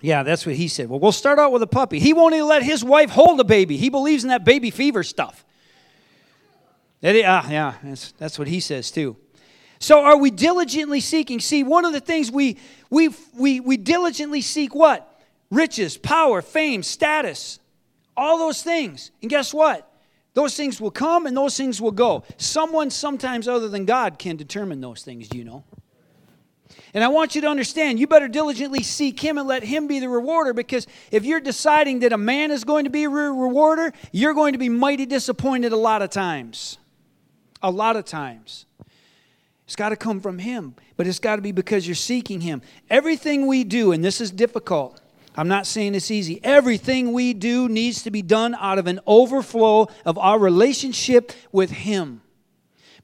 Yeah, 0.00 0.22
that's 0.22 0.46
what 0.46 0.54
he 0.54 0.68
said. 0.68 0.88
Well, 0.88 1.00
we'll 1.00 1.12
start 1.12 1.38
out 1.38 1.50
with 1.50 1.62
a 1.62 1.66
puppy. 1.66 1.98
He 1.98 2.12
won't 2.12 2.34
even 2.34 2.46
let 2.46 2.62
his 2.62 2.84
wife 2.84 3.10
hold 3.10 3.40
a 3.40 3.44
baby. 3.44 3.76
He 3.76 3.88
believes 3.88 4.22
in 4.22 4.28
that 4.28 4.44
baby 4.44 4.70
fever 4.70 5.02
stuff. 5.02 5.44
That, 7.00 7.16
uh, 7.16 7.42
yeah, 7.48 7.74
that's, 7.82 8.12
that's 8.12 8.38
what 8.38 8.48
he 8.48 8.60
says 8.60 8.90
too. 8.90 9.16
So 9.80 10.02
are 10.02 10.16
we 10.16 10.30
diligently 10.30 11.00
seeking? 11.00 11.40
See, 11.40 11.62
one 11.62 11.84
of 11.84 11.92
the 11.92 12.00
things 12.00 12.30
we, 12.30 12.58
we, 12.90 13.10
we, 13.36 13.60
we 13.60 13.76
diligently 13.76 14.40
seek 14.40 14.74
what? 14.74 15.07
Riches, 15.50 15.96
power, 15.96 16.42
fame, 16.42 16.82
status, 16.82 17.58
all 18.16 18.38
those 18.38 18.62
things. 18.62 19.10
And 19.22 19.30
guess 19.30 19.54
what? 19.54 19.90
Those 20.34 20.56
things 20.56 20.80
will 20.80 20.90
come 20.90 21.26
and 21.26 21.36
those 21.36 21.56
things 21.56 21.80
will 21.80 21.90
go. 21.90 22.22
Someone, 22.36 22.90
sometimes 22.90 23.48
other 23.48 23.68
than 23.68 23.86
God, 23.86 24.18
can 24.18 24.36
determine 24.36 24.80
those 24.80 25.02
things, 25.02 25.28
do 25.28 25.38
you 25.38 25.44
know? 25.44 25.64
And 26.94 27.02
I 27.04 27.08
want 27.08 27.34
you 27.34 27.40
to 27.42 27.48
understand, 27.48 27.98
you 27.98 28.06
better 28.06 28.28
diligently 28.28 28.82
seek 28.82 29.20
Him 29.20 29.38
and 29.38 29.46
let 29.46 29.62
Him 29.62 29.86
be 29.86 30.00
the 30.00 30.08
rewarder 30.08 30.54
because 30.54 30.86
if 31.10 31.24
you're 31.24 31.40
deciding 31.40 32.00
that 32.00 32.12
a 32.12 32.18
man 32.18 32.50
is 32.50 32.64
going 32.64 32.84
to 32.84 32.90
be 32.90 33.04
a 33.04 33.08
rewarder, 33.08 33.92
you're 34.12 34.34
going 34.34 34.52
to 34.52 34.58
be 34.58 34.68
mighty 34.68 35.06
disappointed 35.06 35.72
a 35.72 35.76
lot 35.76 36.02
of 36.02 36.10
times. 36.10 36.78
A 37.62 37.70
lot 37.70 37.96
of 37.96 38.04
times. 38.04 38.66
It's 39.66 39.76
got 39.76 39.90
to 39.90 39.96
come 39.96 40.20
from 40.20 40.38
Him, 40.38 40.74
but 40.96 41.06
it's 41.06 41.18
got 41.18 41.36
to 41.36 41.42
be 41.42 41.52
because 41.52 41.86
you're 41.86 41.94
seeking 41.94 42.40
Him. 42.40 42.62
Everything 42.88 43.46
we 43.46 43.64
do, 43.64 43.92
and 43.92 44.02
this 44.02 44.20
is 44.20 44.30
difficult, 44.30 45.00
I'm 45.38 45.46
not 45.46 45.68
saying 45.68 45.94
it's 45.94 46.10
easy. 46.10 46.40
Everything 46.42 47.12
we 47.12 47.32
do 47.32 47.68
needs 47.68 48.02
to 48.02 48.10
be 48.10 48.22
done 48.22 48.56
out 48.56 48.80
of 48.80 48.88
an 48.88 48.98
overflow 49.06 49.86
of 50.04 50.18
our 50.18 50.36
relationship 50.36 51.30
with 51.52 51.70
Him. 51.70 52.22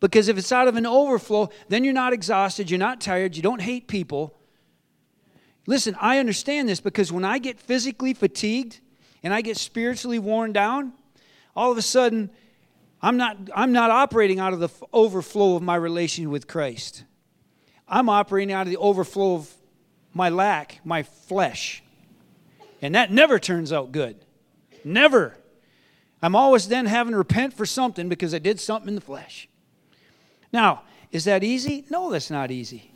Because 0.01 0.27
if 0.27 0.37
it's 0.37 0.51
out 0.51 0.67
of 0.67 0.75
an 0.75 0.85
overflow, 0.85 1.51
then 1.69 1.85
you're 1.85 1.93
not 1.93 2.13
exhausted, 2.13 2.73
you're 2.73 2.79
not 2.79 3.01
tired, 3.01 3.37
you 3.37 3.43
don't 3.43 3.63
hate 3.63 3.87
people. 3.87 4.35
Listen, 5.69 5.97
I 6.01 6.19
understand 6.19 6.69
this 6.69 6.81
because 6.81 7.13
when 7.13 7.25
I 7.25 7.39
get 7.39 7.61
physically 7.61 8.15
fatigued 8.15 8.81
and 9.23 9.33
I 9.33 9.41
get 9.41 9.57
spiritually 9.57 10.19
worn 10.19 10.53
down, 10.53 10.93
all 11.55 11.71
of 11.71 11.79
a 11.79 11.83
sudden 11.83 12.31
I'm 13.01 13.17
not, 13.17 13.37
I'm 13.55 13.71
not 13.71 13.93
operating 13.93 14.41
out 14.41 14.53
of 14.53 14.59
the 14.59 14.71
overflow 14.93 15.55
of 15.55 15.63
my 15.63 15.77
relation 15.77 16.31
with 16.31 16.49
Christ. 16.49 17.05
I'm 17.87 18.09
operating 18.09 18.53
out 18.53 18.63
of 18.63 18.71
the 18.71 18.79
overflow 18.79 19.37
of 19.37 19.55
my 20.13 20.31
lack, 20.31 20.81
my 20.85 21.05
flesh. 21.05 21.84
And 22.85 22.95
that 22.95 23.11
never 23.11 23.39
turns 23.39 23.73
out 23.73 23.93
good. 23.93 24.27
Never. 24.85 25.39
I'm 26.21 26.37
always 26.37 26.69
then 26.69 26.85
having 26.85 27.13
to 27.13 27.17
repent 27.17 27.55
for 27.55 27.65
something 27.65 28.11
because 28.11 28.35
I 28.35 28.39
did 28.39 28.61
something 28.61 28.89
in 28.89 28.95
the 28.95 29.01
flesh. 29.01 29.49
Now, 30.53 30.83
is 31.11 31.25
that 31.25 31.43
easy? 31.43 31.87
No, 31.89 32.11
that's 32.11 32.31
not 32.31 32.51
easy. 32.51 32.93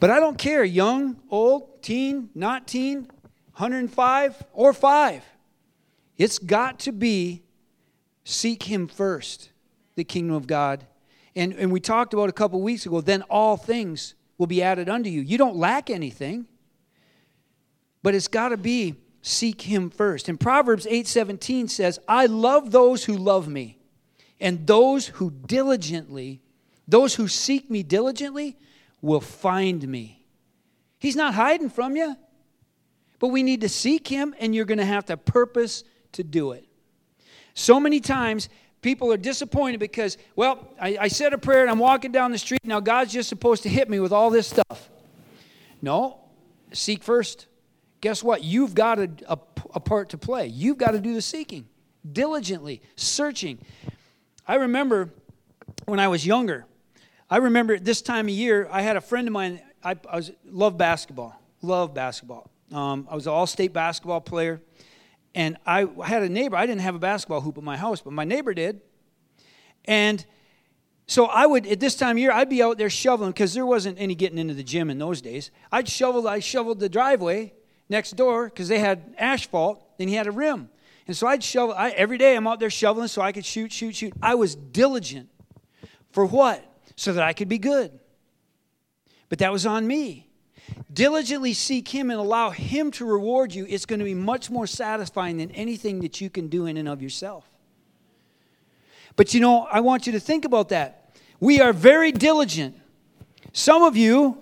But 0.00 0.10
I 0.10 0.20
don't 0.20 0.36
care, 0.36 0.62
young, 0.62 1.16
old, 1.30 1.82
teen, 1.82 2.28
not 2.34 2.68
teen, 2.68 3.08
105 3.56 4.44
or 4.52 4.74
5. 4.74 5.24
It's 6.18 6.38
got 6.38 6.80
to 6.80 6.92
be 6.92 7.42
Seek 8.24 8.64
Him 8.64 8.86
first, 8.86 9.48
the 9.94 10.04
kingdom 10.04 10.36
of 10.36 10.46
God. 10.46 10.86
And, 11.34 11.54
and 11.54 11.72
we 11.72 11.80
talked 11.80 12.12
about 12.12 12.28
a 12.28 12.32
couple 12.32 12.60
weeks 12.60 12.84
ago, 12.84 13.00
then 13.00 13.22
all 13.22 13.56
things 13.56 14.14
will 14.36 14.46
be 14.46 14.62
added 14.62 14.90
unto 14.90 15.08
you. 15.08 15.22
You 15.22 15.38
don't 15.38 15.56
lack 15.56 15.88
anything, 15.88 16.48
but 18.02 18.14
it's 18.14 18.28
got 18.28 18.50
to 18.50 18.56
be 18.56 18.96
seek 19.22 19.62
Him 19.62 19.90
first. 19.90 20.28
And 20.28 20.38
Proverbs 20.38 20.86
8:17 20.86 21.68
says, 21.68 21.98
I 22.08 22.26
love 22.26 22.70
those 22.70 23.04
who 23.04 23.16
love 23.16 23.48
me, 23.48 23.78
and 24.40 24.66
those 24.66 25.08
who 25.08 25.30
diligently, 25.30 26.40
those 26.88 27.14
who 27.14 27.28
seek 27.28 27.70
me 27.70 27.82
diligently, 27.82 28.56
will 29.02 29.20
find 29.20 29.86
me. 29.86 30.24
He's 30.98 31.16
not 31.16 31.34
hiding 31.34 31.70
from 31.70 31.96
you, 31.96 32.16
but 33.18 33.28
we 33.28 33.42
need 33.42 33.62
to 33.62 33.68
seek 33.68 34.08
Him, 34.08 34.34
and 34.38 34.54
you're 34.54 34.64
going 34.64 34.78
to 34.78 34.84
have 34.84 35.06
to 35.06 35.16
purpose 35.16 35.84
to 36.12 36.24
do 36.24 36.52
it. 36.52 36.66
So 37.54 37.80
many 37.80 38.00
times, 38.00 38.48
people 38.82 39.12
are 39.12 39.16
disappointed 39.16 39.80
because, 39.80 40.16
well, 40.36 40.68
I, 40.80 40.96
I 41.02 41.08
said 41.08 41.32
a 41.32 41.38
prayer 41.38 41.62
and 41.62 41.70
I'm 41.70 41.78
walking 41.78 42.12
down 42.12 42.30
the 42.30 42.38
street. 42.38 42.60
Now, 42.64 42.80
God's 42.80 43.12
just 43.12 43.28
supposed 43.28 43.62
to 43.64 43.68
hit 43.68 43.88
me 43.90 44.00
with 44.00 44.12
all 44.12 44.30
this 44.30 44.46
stuff. 44.46 44.90
No, 45.82 46.20
seek 46.72 47.02
first. 47.02 47.46
Guess 48.00 48.22
what? 48.22 48.42
You've 48.42 48.74
got 48.74 48.98
a, 48.98 49.10
a, 49.28 49.38
a 49.74 49.80
part 49.80 50.10
to 50.10 50.18
play. 50.18 50.46
You've 50.46 50.78
got 50.78 50.92
to 50.92 51.00
do 51.00 51.14
the 51.14 51.22
seeking 51.22 51.66
diligently, 52.10 52.80
searching. 52.96 53.58
I 54.46 54.56
remember 54.56 55.10
when 55.84 56.00
I 56.00 56.08
was 56.08 56.26
younger, 56.26 56.66
I 57.28 57.36
remember 57.36 57.78
this 57.78 58.02
time 58.02 58.26
of 58.26 58.34
year, 58.34 58.68
I 58.70 58.82
had 58.82 58.96
a 58.96 59.00
friend 59.00 59.28
of 59.28 59.32
mine, 59.32 59.60
I, 59.84 59.96
I 60.10 60.16
was, 60.16 60.32
love 60.44 60.76
basketball, 60.76 61.40
love 61.62 61.94
basketball. 61.94 62.50
Um, 62.72 63.06
I 63.10 63.14
was 63.14 63.26
an 63.26 63.32
all 63.32 63.46
state 63.46 63.72
basketball 63.72 64.20
player. 64.20 64.60
And 65.32 65.56
I 65.64 65.86
had 66.04 66.22
a 66.22 66.28
neighbor, 66.28 66.56
I 66.56 66.66
didn't 66.66 66.80
have 66.80 66.96
a 66.96 66.98
basketball 66.98 67.40
hoop 67.40 67.56
in 67.56 67.64
my 67.64 67.76
house, 67.76 68.00
but 68.00 68.12
my 68.12 68.24
neighbor 68.24 68.52
did. 68.52 68.80
And 69.84 70.24
so 71.06 71.26
I 71.26 71.46
would, 71.46 71.66
at 71.66 71.78
this 71.78 71.94
time 71.94 72.16
of 72.16 72.18
year, 72.18 72.32
I'd 72.32 72.48
be 72.48 72.62
out 72.62 72.78
there 72.78 72.90
shoveling 72.90 73.30
because 73.30 73.54
there 73.54 73.66
wasn't 73.66 74.00
any 74.00 74.16
getting 74.16 74.38
into 74.38 74.54
the 74.54 74.64
gym 74.64 74.90
in 74.90 74.98
those 74.98 75.20
days. 75.20 75.52
I'd 75.70 75.88
shovel, 75.88 76.26
I 76.26 76.40
shoveled 76.40 76.80
the 76.80 76.88
driveway 76.88 77.52
next 77.90 78.12
door 78.12 78.46
because 78.46 78.68
they 78.68 78.78
had 78.78 79.14
asphalt 79.18 79.84
and 79.98 80.08
he 80.08 80.14
had 80.14 80.26
a 80.26 80.30
rim. 80.30 80.70
And 81.06 81.16
so 81.16 81.26
I'd 81.26 81.42
shovel, 81.42 81.74
I, 81.74 81.90
every 81.90 82.16
day 82.16 82.36
I'm 82.36 82.46
out 82.46 82.60
there 82.60 82.70
shoveling 82.70 83.08
so 83.08 83.20
I 83.20 83.32
could 83.32 83.44
shoot, 83.44 83.72
shoot, 83.72 83.96
shoot. 83.96 84.12
I 84.22 84.36
was 84.36 84.54
diligent. 84.54 85.28
For 86.12 86.24
what? 86.24 86.64
So 86.96 87.12
that 87.12 87.22
I 87.22 87.32
could 87.32 87.48
be 87.48 87.58
good. 87.58 87.98
But 89.28 89.38
that 89.40 89.52
was 89.52 89.66
on 89.66 89.86
me 89.86 90.30
diligently 90.92 91.52
seek 91.52 91.88
Him 91.88 92.10
and 92.10 92.18
allow 92.18 92.50
Him 92.50 92.90
to 92.92 93.04
reward 93.04 93.54
you, 93.54 93.66
it's 93.68 93.86
going 93.86 93.98
to 93.98 94.04
be 94.04 94.14
much 94.14 94.50
more 94.50 94.66
satisfying 94.66 95.38
than 95.38 95.50
anything 95.52 96.00
that 96.00 96.20
you 96.20 96.30
can 96.30 96.48
do 96.48 96.66
in 96.66 96.76
and 96.76 96.88
of 96.88 97.02
yourself. 97.02 97.48
But 99.16 99.34
you 99.34 99.40
know, 99.40 99.66
I 99.70 99.80
want 99.80 100.06
you 100.06 100.12
to 100.12 100.20
think 100.20 100.44
about 100.44 100.70
that. 100.70 101.16
We 101.40 101.60
are 101.60 101.72
very 101.72 102.12
diligent. 102.12 102.76
Some 103.52 103.82
of 103.82 103.96
you, 103.96 104.38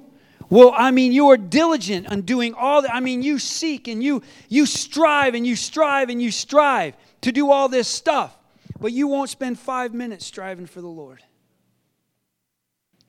well, 0.50 0.72
I 0.74 0.90
mean, 0.90 1.12
you 1.12 1.28
are 1.28 1.36
diligent 1.36 2.10
on 2.10 2.22
doing 2.22 2.54
all 2.54 2.82
that. 2.82 2.94
I 2.94 3.00
mean, 3.00 3.22
you 3.22 3.38
seek 3.38 3.86
and 3.88 4.02
you 4.02 4.22
you 4.48 4.64
strive 4.66 5.34
and 5.34 5.46
you 5.46 5.56
strive 5.56 6.08
and 6.08 6.22
you 6.22 6.30
strive 6.30 6.96
to 7.20 7.32
do 7.32 7.50
all 7.50 7.68
this 7.68 7.88
stuff, 7.88 8.36
but 8.80 8.92
you 8.92 9.08
won't 9.08 9.30
spend 9.30 9.58
five 9.58 9.92
minutes 9.92 10.24
striving 10.24 10.66
for 10.66 10.80
the 10.80 10.88
Lord. 10.88 11.22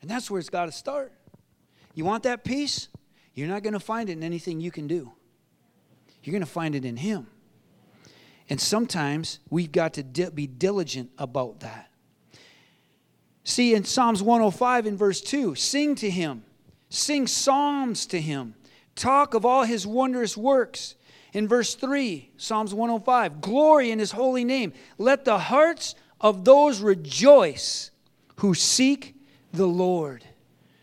And 0.01 0.09
that's 0.09 0.29
where 0.29 0.39
it's 0.39 0.49
got 0.49 0.65
to 0.65 0.71
start. 0.71 1.13
You 1.93 2.05
want 2.05 2.23
that 2.23 2.43
peace? 2.43 2.87
You're 3.33 3.47
not 3.47 3.63
going 3.63 3.73
to 3.73 3.79
find 3.79 4.09
it 4.09 4.13
in 4.13 4.23
anything 4.23 4.59
you 4.59 4.71
can 4.71 4.87
do. 4.87 5.11
You're 6.23 6.31
going 6.31 6.41
to 6.41 6.49
find 6.49 6.75
it 6.75 6.85
in 6.85 6.97
Him. 6.97 7.27
And 8.49 8.59
sometimes 8.59 9.39
we've 9.49 9.71
got 9.71 9.93
to 9.93 10.03
di- 10.03 10.29
be 10.29 10.47
diligent 10.47 11.11
about 11.17 11.61
that. 11.61 11.89
See, 13.43 13.73
in 13.73 13.83
Psalms 13.83 14.21
105 14.21 14.85
in 14.85 14.97
verse 14.97 15.21
2, 15.21 15.55
sing 15.55 15.95
to 15.95 16.09
Him, 16.09 16.43
sing 16.89 17.27
psalms 17.27 18.05
to 18.07 18.19
Him, 18.19 18.55
talk 18.95 19.33
of 19.33 19.45
all 19.45 19.63
His 19.63 19.87
wondrous 19.87 20.35
works. 20.35 20.95
In 21.31 21.47
verse 21.47 21.75
3, 21.75 22.31
Psalms 22.37 22.73
105, 22.73 23.39
glory 23.39 23.91
in 23.91 23.99
His 23.99 24.11
holy 24.11 24.43
name. 24.43 24.73
Let 24.97 25.25
the 25.25 25.37
hearts 25.37 25.95
of 26.19 26.43
those 26.43 26.81
rejoice 26.81 27.91
who 28.37 28.53
seek 28.53 29.15
the 29.53 29.67
Lord. 29.67 30.25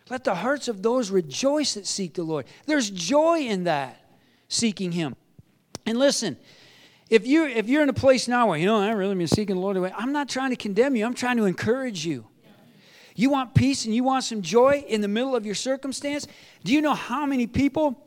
Let 0.09 0.23
the 0.23 0.37
hearts 0.37 0.69
of 0.69 0.83
those 0.83 1.11
rejoice 1.11 1.75
that 1.75 1.87
seek 1.87 2.15
the 2.15 2.23
Lord. 2.23 2.47
There's 2.67 2.91
joy 2.91 3.41
in 3.41 3.65
that, 3.65 4.01
seeking 4.49 4.93
Him. 4.93 5.17
And 5.85 5.99
listen, 5.99 6.37
if 7.11 7.27
you're, 7.27 7.49
if 7.49 7.69
you're 7.69 7.83
in 7.83 7.89
a 7.89 7.95
place 7.95 8.29
now 8.29 8.49
where, 8.49 8.59
you 8.59 8.67
know, 8.67 8.81
I 8.81 8.91
really 8.91 9.15
been 9.15 9.27
seeking 9.27 9.57
the 9.57 9.63
Lord, 9.63 9.77
I'm 9.97 10.13
not 10.13 10.29
trying 10.29 10.51
to 10.51 10.57
condemn 10.57 10.95
you, 10.95 11.05
I'm 11.05 11.15
trying 11.15 11.37
to 11.39 11.45
encourage 11.45 12.07
you. 12.07 12.27
You 13.16 13.30
want 13.30 13.54
peace 13.54 13.87
and 13.87 13.94
you 13.94 14.04
want 14.04 14.25
some 14.25 14.42
joy 14.42 14.85
in 14.87 15.00
the 15.00 15.08
middle 15.08 15.35
of 15.35 15.46
your 15.46 15.54
circumstance? 15.54 16.26
Do 16.64 16.73
you 16.73 16.82
know 16.82 16.94
how 16.94 17.25
many 17.25 17.46
people 17.46 18.02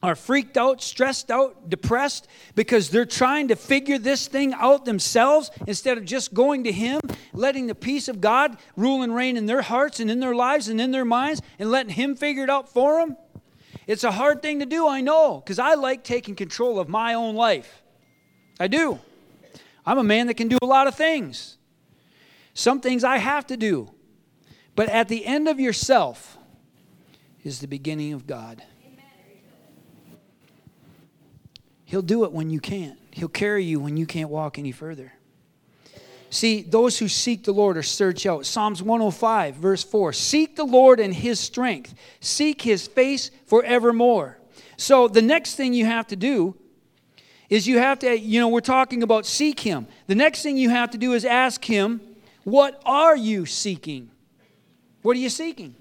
are 0.00 0.14
freaked 0.14 0.56
out, 0.56 0.80
stressed 0.80 1.30
out, 1.30 1.68
depressed 1.68 2.28
because 2.54 2.90
they're 2.90 3.04
trying 3.04 3.48
to 3.48 3.56
figure 3.56 3.98
this 3.98 4.28
thing 4.28 4.54
out 4.54 4.84
themselves 4.84 5.50
instead 5.66 5.98
of 5.98 6.04
just 6.04 6.32
going 6.32 6.64
to 6.64 6.72
Him, 6.72 7.00
letting 7.32 7.66
the 7.66 7.74
peace 7.74 8.06
of 8.06 8.20
God 8.20 8.56
rule 8.76 9.02
and 9.02 9.14
reign 9.14 9.36
in 9.36 9.46
their 9.46 9.62
hearts 9.62 9.98
and 9.98 10.10
in 10.10 10.20
their 10.20 10.34
lives 10.34 10.68
and 10.68 10.80
in 10.80 10.92
their 10.92 11.04
minds, 11.04 11.42
and 11.58 11.70
letting 11.70 11.94
Him 11.94 12.14
figure 12.14 12.44
it 12.44 12.50
out 12.50 12.68
for 12.68 13.00
them. 13.00 13.16
It's 13.86 14.04
a 14.04 14.12
hard 14.12 14.40
thing 14.40 14.60
to 14.60 14.66
do, 14.66 14.86
I 14.86 15.00
know, 15.00 15.40
because 15.40 15.58
I 15.58 15.74
like 15.74 16.04
taking 16.04 16.36
control 16.36 16.78
of 16.78 16.88
my 16.88 17.14
own 17.14 17.34
life. 17.34 17.82
I 18.60 18.68
do. 18.68 19.00
I'm 19.84 19.98
a 19.98 20.04
man 20.04 20.28
that 20.28 20.34
can 20.34 20.48
do 20.48 20.58
a 20.62 20.66
lot 20.66 20.86
of 20.86 20.94
things. 20.94 21.58
Some 22.52 22.80
things 22.80 23.04
I 23.04 23.18
have 23.18 23.46
to 23.48 23.56
do. 23.56 23.90
But 24.74 24.88
at 24.88 25.08
the 25.08 25.24
end 25.24 25.48
of 25.48 25.60
yourself 25.60 26.36
is 27.42 27.60
the 27.60 27.68
beginning 27.68 28.12
of 28.12 28.26
God. 28.26 28.62
He'll 31.84 32.02
do 32.02 32.24
it 32.24 32.32
when 32.32 32.50
you 32.50 32.60
can't. 32.60 32.98
He'll 33.10 33.28
carry 33.28 33.64
you 33.64 33.78
when 33.78 33.96
you 33.96 34.06
can't 34.06 34.30
walk 34.30 34.58
any 34.58 34.72
further. 34.72 35.12
See, 36.30 36.62
those 36.62 36.98
who 36.98 37.06
seek 37.06 37.44
the 37.44 37.52
Lord 37.52 37.76
are 37.76 37.82
search 37.82 38.26
out. 38.26 38.46
Psalms 38.46 38.82
105, 38.82 39.54
verse 39.54 39.84
4 39.84 40.12
Seek 40.12 40.56
the 40.56 40.64
Lord 40.64 40.98
and 40.98 41.14
his 41.14 41.38
strength, 41.38 41.94
seek 42.20 42.62
his 42.62 42.88
face 42.88 43.30
forevermore. 43.46 44.38
So 44.76 45.06
the 45.06 45.22
next 45.22 45.54
thing 45.54 45.74
you 45.74 45.86
have 45.86 46.08
to 46.08 46.16
do 46.16 46.56
is 47.48 47.68
you 47.68 47.78
have 47.78 48.00
to, 48.00 48.18
you 48.18 48.40
know, 48.40 48.48
we're 48.48 48.60
talking 48.60 49.02
about 49.02 49.26
seek 49.26 49.60
Him. 49.60 49.86
The 50.06 50.14
next 50.14 50.42
thing 50.42 50.56
you 50.56 50.70
have 50.70 50.90
to 50.90 50.98
do 50.98 51.12
is 51.12 51.24
ask 51.24 51.64
Him, 51.64 52.00
What 52.44 52.80
are 52.84 53.16
you 53.16 53.46
seeking? 53.46 54.10
What 55.04 55.18
are 55.18 55.20
you 55.20 55.28
seeking? 55.28 55.74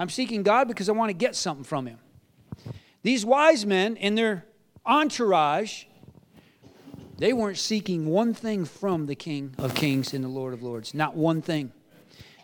I'm 0.00 0.08
seeking 0.08 0.42
God 0.42 0.66
because 0.66 0.88
I 0.88 0.92
want 0.92 1.10
to 1.10 1.14
get 1.14 1.36
something 1.36 1.62
from 1.62 1.86
Him. 1.86 1.98
These 3.04 3.24
wise 3.24 3.64
men 3.64 3.94
in 3.94 4.16
their 4.16 4.44
entourage, 4.84 5.84
they 7.18 7.32
weren't 7.32 7.56
seeking 7.56 8.06
one 8.06 8.34
thing 8.34 8.64
from 8.64 9.06
the 9.06 9.14
King 9.14 9.54
of 9.58 9.76
Kings 9.76 10.12
and 10.12 10.24
the 10.24 10.28
Lord 10.28 10.54
of 10.54 10.64
Lords. 10.64 10.92
Not 10.92 11.14
one 11.14 11.40
thing. 11.40 11.70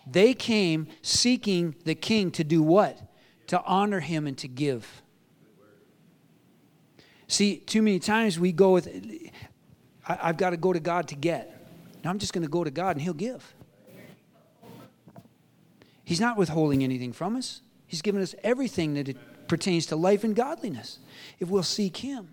They 0.06 0.34
came 0.34 0.86
seeking 1.02 1.74
the 1.84 1.96
King 1.96 2.30
to 2.30 2.44
do 2.44 2.62
what? 2.62 2.96
To 3.48 3.60
honor 3.64 3.98
Him 3.98 4.28
and 4.28 4.38
to 4.38 4.46
give. 4.46 5.02
See, 7.26 7.56
too 7.56 7.82
many 7.82 7.98
times 7.98 8.38
we 8.38 8.52
go 8.52 8.70
with, 8.70 8.86
I, 10.06 10.28
have 10.28 10.36
got 10.36 10.50
to 10.50 10.56
go 10.56 10.72
to 10.72 10.78
God 10.78 11.08
to 11.08 11.16
get. 11.16 11.66
Now 12.04 12.10
I'm 12.10 12.20
just 12.20 12.32
going 12.32 12.44
to 12.44 12.48
go 12.48 12.62
to 12.62 12.70
God 12.70 12.90
and 12.94 13.02
He'll 13.02 13.14
give. 13.14 13.52
He's 16.04 16.20
not 16.20 16.36
withholding 16.36 16.82
anything 16.82 17.12
from 17.12 17.36
us, 17.36 17.62
He's 17.86 18.02
given 18.02 18.22
us 18.22 18.34
everything 18.42 18.94
that 18.94 19.08
it 19.08 19.16
pertains 19.48 19.86
to 19.86 19.96
life 19.96 20.24
and 20.24 20.34
godliness 20.34 20.98
if 21.38 21.48
we'll 21.48 21.62
seek 21.62 21.98
Him. 21.98 22.28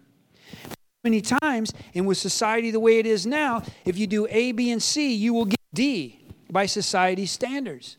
Many 1.03 1.21
times, 1.21 1.73
and 1.93 2.05
with 2.07 2.17
society 2.17 2.71
the 2.71 2.79
way 2.79 2.99
it 2.99 3.05
is 3.05 3.25
now, 3.25 3.63
if 3.85 3.97
you 3.97 4.07
do 4.07 4.27
A, 4.29 4.51
B, 4.51 4.71
and 4.71 4.83
C, 4.83 5.13
you 5.13 5.33
will 5.33 5.45
get 5.45 5.59
D 5.73 6.19
by 6.49 6.65
society's 6.65 7.31
standards. 7.31 7.97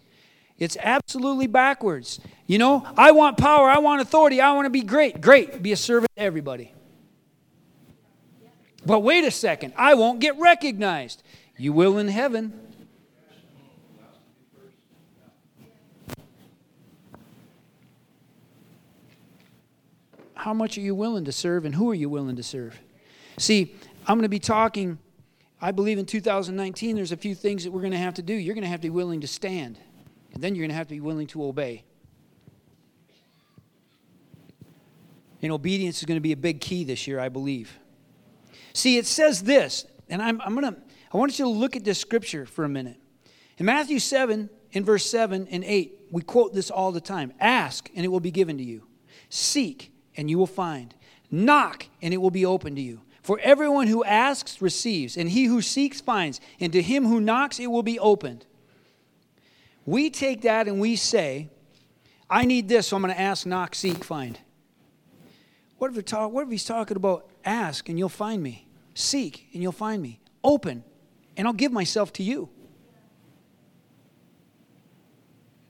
It's 0.58 0.76
absolutely 0.82 1.46
backwards. 1.46 2.20
You 2.46 2.58
know, 2.58 2.86
I 2.96 3.12
want 3.12 3.38
power, 3.38 3.70
I 3.70 3.78
want 3.78 4.02
authority, 4.02 4.40
I 4.40 4.52
want 4.52 4.66
to 4.66 4.70
be 4.70 4.82
great. 4.82 5.20
Great, 5.20 5.62
be 5.62 5.72
a 5.72 5.76
servant 5.76 6.10
to 6.16 6.22
everybody. 6.22 6.74
But 8.84 9.00
wait 9.00 9.24
a 9.24 9.30
second, 9.30 9.72
I 9.76 9.94
won't 9.94 10.20
get 10.20 10.38
recognized. 10.38 11.22
You 11.56 11.72
will 11.72 11.98
in 11.98 12.08
heaven. 12.08 12.69
How 20.40 20.54
much 20.54 20.78
are 20.78 20.80
you 20.80 20.94
willing 20.94 21.26
to 21.26 21.32
serve 21.32 21.66
and 21.66 21.74
who 21.74 21.90
are 21.90 21.94
you 21.94 22.08
willing 22.08 22.36
to 22.36 22.42
serve? 22.42 22.80
See, 23.36 23.74
I'm 24.06 24.16
going 24.16 24.22
to 24.22 24.30
be 24.30 24.38
talking, 24.38 24.98
I 25.60 25.70
believe 25.70 25.98
in 25.98 26.06
2019, 26.06 26.96
there's 26.96 27.12
a 27.12 27.16
few 27.18 27.34
things 27.34 27.64
that 27.64 27.72
we're 27.72 27.82
going 27.82 27.92
to 27.92 27.98
have 27.98 28.14
to 28.14 28.22
do. 28.22 28.32
You're 28.32 28.54
going 28.54 28.64
to 28.64 28.70
have 28.70 28.80
to 28.80 28.86
be 28.86 28.90
willing 28.90 29.20
to 29.20 29.26
stand, 29.26 29.78
and 30.32 30.42
then 30.42 30.54
you're 30.54 30.62
going 30.62 30.70
to 30.70 30.76
have 30.76 30.88
to 30.88 30.94
be 30.94 31.00
willing 31.00 31.26
to 31.28 31.44
obey. 31.44 31.84
And 35.42 35.52
obedience 35.52 35.98
is 35.98 36.06
going 36.06 36.16
to 36.16 36.22
be 36.22 36.32
a 36.32 36.38
big 36.38 36.62
key 36.62 36.84
this 36.84 37.06
year, 37.06 37.20
I 37.20 37.28
believe. 37.28 37.78
See, 38.72 38.96
it 38.96 39.04
says 39.04 39.42
this, 39.42 39.84
and 40.08 40.22
I'm, 40.22 40.40
I'm 40.40 40.58
going 40.58 40.74
to, 40.74 40.80
I 41.12 41.18
want 41.18 41.38
you 41.38 41.44
to 41.44 41.50
look 41.50 41.76
at 41.76 41.84
this 41.84 41.98
scripture 41.98 42.46
for 42.46 42.64
a 42.64 42.68
minute. 42.68 42.96
In 43.58 43.66
Matthew 43.66 43.98
7, 43.98 44.48
in 44.72 44.84
verse 44.86 45.04
7 45.04 45.48
and 45.50 45.64
8, 45.64 45.98
we 46.10 46.22
quote 46.22 46.54
this 46.54 46.70
all 46.70 46.92
the 46.92 47.00
time 47.02 47.34
Ask, 47.40 47.90
and 47.94 48.06
it 48.06 48.08
will 48.08 48.20
be 48.20 48.30
given 48.30 48.56
to 48.56 48.64
you. 48.64 48.86
Seek, 49.28 49.89
and 50.16 50.30
you 50.30 50.38
will 50.38 50.46
find. 50.46 50.94
Knock, 51.30 51.86
and 52.02 52.12
it 52.12 52.18
will 52.18 52.30
be 52.30 52.44
open 52.44 52.74
to 52.74 52.80
you. 52.80 53.02
For 53.22 53.38
everyone 53.40 53.86
who 53.86 54.02
asks 54.04 54.62
receives, 54.62 55.16
and 55.16 55.28
he 55.28 55.44
who 55.44 55.62
seeks 55.62 56.00
finds, 56.00 56.40
and 56.58 56.72
to 56.72 56.82
him 56.82 57.06
who 57.06 57.20
knocks 57.20 57.60
it 57.60 57.68
will 57.68 57.82
be 57.82 57.98
opened. 57.98 58.46
We 59.86 60.10
take 60.10 60.42
that 60.42 60.68
and 60.68 60.80
we 60.80 60.96
say, 60.96 61.48
I 62.28 62.44
need 62.44 62.68
this, 62.68 62.88
so 62.88 62.96
I'm 62.96 63.02
going 63.02 63.14
to 63.14 63.20
ask, 63.20 63.46
knock, 63.46 63.74
seek, 63.74 64.04
find. 64.04 64.38
What 65.78 65.96
if, 65.96 66.04
talk, 66.04 66.30
what 66.32 66.44
if 66.44 66.50
he's 66.50 66.64
talking 66.64 66.96
about 66.96 67.28
ask 67.44 67.88
and 67.88 67.98
you'll 67.98 68.08
find 68.08 68.42
me? 68.42 68.68
Seek 68.94 69.48
and 69.52 69.62
you'll 69.62 69.72
find 69.72 70.02
me. 70.02 70.20
Open 70.44 70.84
and 71.36 71.46
I'll 71.46 71.54
give 71.54 71.72
myself 71.72 72.12
to 72.14 72.22
you. 72.22 72.50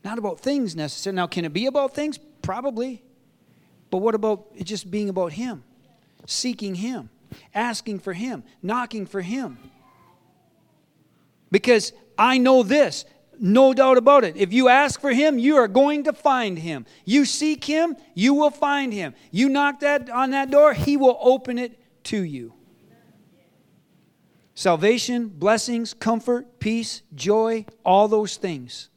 Not 0.03 0.17
about 0.17 0.39
things 0.39 0.75
necessarily. 0.75 1.15
Now, 1.15 1.27
can 1.27 1.45
it 1.45 1.53
be 1.53 1.65
about 1.65 1.95
things? 1.95 2.19
Probably. 2.41 3.03
But 3.91 3.97
what 3.97 4.15
about 4.15 4.47
it 4.55 4.63
just 4.63 4.89
being 4.89 5.09
about 5.09 5.33
Him? 5.33 5.63
Seeking 6.25 6.73
Him, 6.75 7.11
asking 7.53 7.99
for 7.99 8.13
Him, 8.13 8.43
knocking 8.63 9.05
for 9.05 9.21
Him. 9.21 9.59
Because 11.51 11.93
I 12.17 12.39
know 12.39 12.63
this 12.63 13.05
no 13.41 13.73
doubt 13.73 13.97
about 13.97 14.23
it. 14.23 14.37
If 14.37 14.53
you 14.53 14.69
ask 14.69 15.01
for 15.01 15.11
him, 15.11 15.39
you 15.39 15.57
are 15.57 15.67
going 15.67 16.03
to 16.03 16.13
find 16.13 16.59
him. 16.59 16.85
You 17.05 17.25
seek 17.25 17.65
him, 17.65 17.97
you 18.13 18.35
will 18.35 18.51
find 18.51 18.93
him. 18.93 19.15
You 19.31 19.49
knock 19.49 19.79
that 19.79 20.11
on 20.11 20.29
that 20.29 20.51
door, 20.51 20.73
he 20.73 20.95
will 20.95 21.17
open 21.19 21.57
it 21.57 21.79
to 22.05 22.21
you. 22.21 22.53
Salvation, 24.53 25.27
blessings, 25.27 25.95
comfort, 25.95 26.59
peace, 26.59 27.01
joy, 27.15 27.65
all 27.83 28.07
those 28.07 28.37
things. 28.37 28.90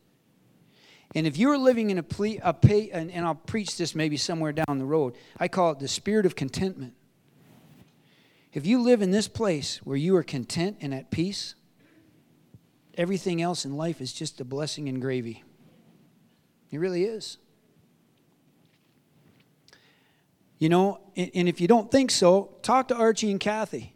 And 1.14 1.26
if 1.26 1.36
you're 1.36 1.58
living 1.58 1.90
in 1.90 1.98
a, 1.98 2.02
ple- 2.02 2.38
a 2.42 2.52
pay, 2.52 2.90
and, 2.90 3.10
and 3.10 3.24
I'll 3.24 3.34
preach 3.34 3.76
this 3.76 3.94
maybe 3.94 4.16
somewhere 4.16 4.52
down 4.52 4.78
the 4.78 4.84
road, 4.84 5.14
I 5.38 5.48
call 5.48 5.72
it 5.72 5.78
the 5.78 5.88
spirit 5.88 6.26
of 6.26 6.34
contentment. 6.34 6.94
If 8.52 8.66
you 8.66 8.82
live 8.82 9.02
in 9.02 9.10
this 9.10 9.28
place 9.28 9.78
where 9.84 9.96
you 9.96 10.16
are 10.16 10.22
content 10.22 10.78
and 10.80 10.94
at 10.94 11.10
peace, 11.10 11.54
Everything 12.96 13.42
else 13.42 13.64
in 13.64 13.76
life 13.76 14.00
is 14.00 14.12
just 14.12 14.40
a 14.40 14.44
blessing 14.44 14.88
and 14.88 15.00
gravy. 15.00 15.42
It 16.70 16.78
really 16.78 17.04
is. 17.04 17.38
You 20.58 20.68
know, 20.68 21.00
and 21.16 21.48
if 21.48 21.60
you 21.60 21.66
don't 21.66 21.90
think 21.90 22.10
so, 22.10 22.56
talk 22.62 22.88
to 22.88 22.94
Archie 22.96 23.30
and 23.30 23.40
Kathy. 23.40 23.92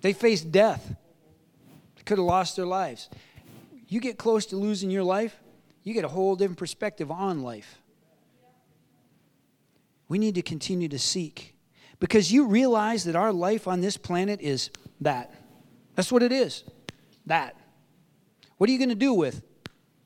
They 0.00 0.12
faced 0.12 0.50
death, 0.50 0.96
they 1.96 2.02
could 2.04 2.18
have 2.18 2.26
lost 2.26 2.56
their 2.56 2.66
lives. 2.66 3.08
You 3.90 3.98
get 4.00 4.18
close 4.18 4.46
to 4.46 4.56
losing 4.56 4.88
your 4.88 5.02
life, 5.02 5.36
you 5.82 5.92
get 5.94 6.04
a 6.04 6.08
whole 6.08 6.36
different 6.36 6.58
perspective 6.58 7.10
on 7.10 7.42
life. 7.42 7.82
We 10.08 10.16
need 10.16 10.36
to 10.36 10.42
continue 10.42 10.88
to 10.88 10.98
seek 10.98 11.56
because 11.98 12.32
you 12.32 12.46
realize 12.46 13.02
that 13.04 13.16
our 13.16 13.32
life 13.32 13.66
on 13.66 13.80
this 13.80 13.96
planet 13.96 14.40
is 14.40 14.70
that. 15.00 15.34
That's 15.96 16.12
what 16.12 16.22
it 16.22 16.30
is. 16.30 16.62
That. 17.26 17.56
What 18.58 18.70
are 18.70 18.72
you 18.72 18.78
going 18.78 18.90
to 18.90 18.94
do 18.94 19.12
with 19.12 19.42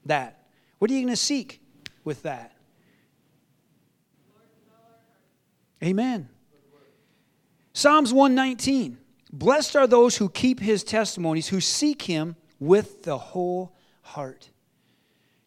that? 0.06 0.46
What 0.78 0.90
are 0.90 0.94
you 0.94 1.00
going 1.00 1.12
to 1.12 1.16
seek 1.16 1.60
with 2.04 2.22
that? 2.22 2.52
Amen. 5.82 6.30
Psalms 7.74 8.14
119. 8.14 8.96
Blessed 9.30 9.76
are 9.76 9.86
those 9.86 10.16
who 10.16 10.30
keep 10.30 10.60
his 10.60 10.82
testimonies, 10.84 11.48
who 11.48 11.60
seek 11.60 12.00
him 12.02 12.36
with 12.64 13.02
the 13.02 13.18
whole 13.18 13.72
heart. 14.02 14.48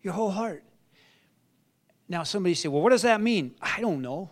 Your 0.02 0.14
whole 0.14 0.32
heart. 0.32 0.64
Now, 2.08 2.24
somebody 2.24 2.54
say, 2.54 2.70
well, 2.70 2.82
what 2.82 2.92
does 2.92 3.02
that 3.02 3.20
mean? 3.20 3.56
I 3.62 3.82
don't 3.82 4.02
know. 4.02 4.30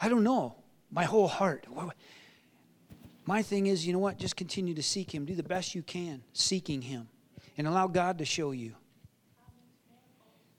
I 0.00 0.08
don't 0.08 0.24
know. 0.24 0.56
My 0.90 1.04
whole 1.04 1.28
heart. 1.28 1.66
My 3.26 3.42
thing 3.42 3.66
is, 3.66 3.86
you 3.86 3.92
know 3.92 3.98
what? 3.98 4.18
Just 4.18 4.36
continue 4.36 4.74
to 4.74 4.82
seek 4.82 5.14
Him. 5.14 5.24
Do 5.24 5.34
the 5.34 5.42
best 5.42 5.74
you 5.74 5.82
can 5.82 6.22
seeking 6.32 6.82
Him 6.82 7.08
and 7.58 7.66
allow 7.66 7.86
God 7.86 8.18
to 8.18 8.24
show 8.24 8.52
you. 8.52 8.74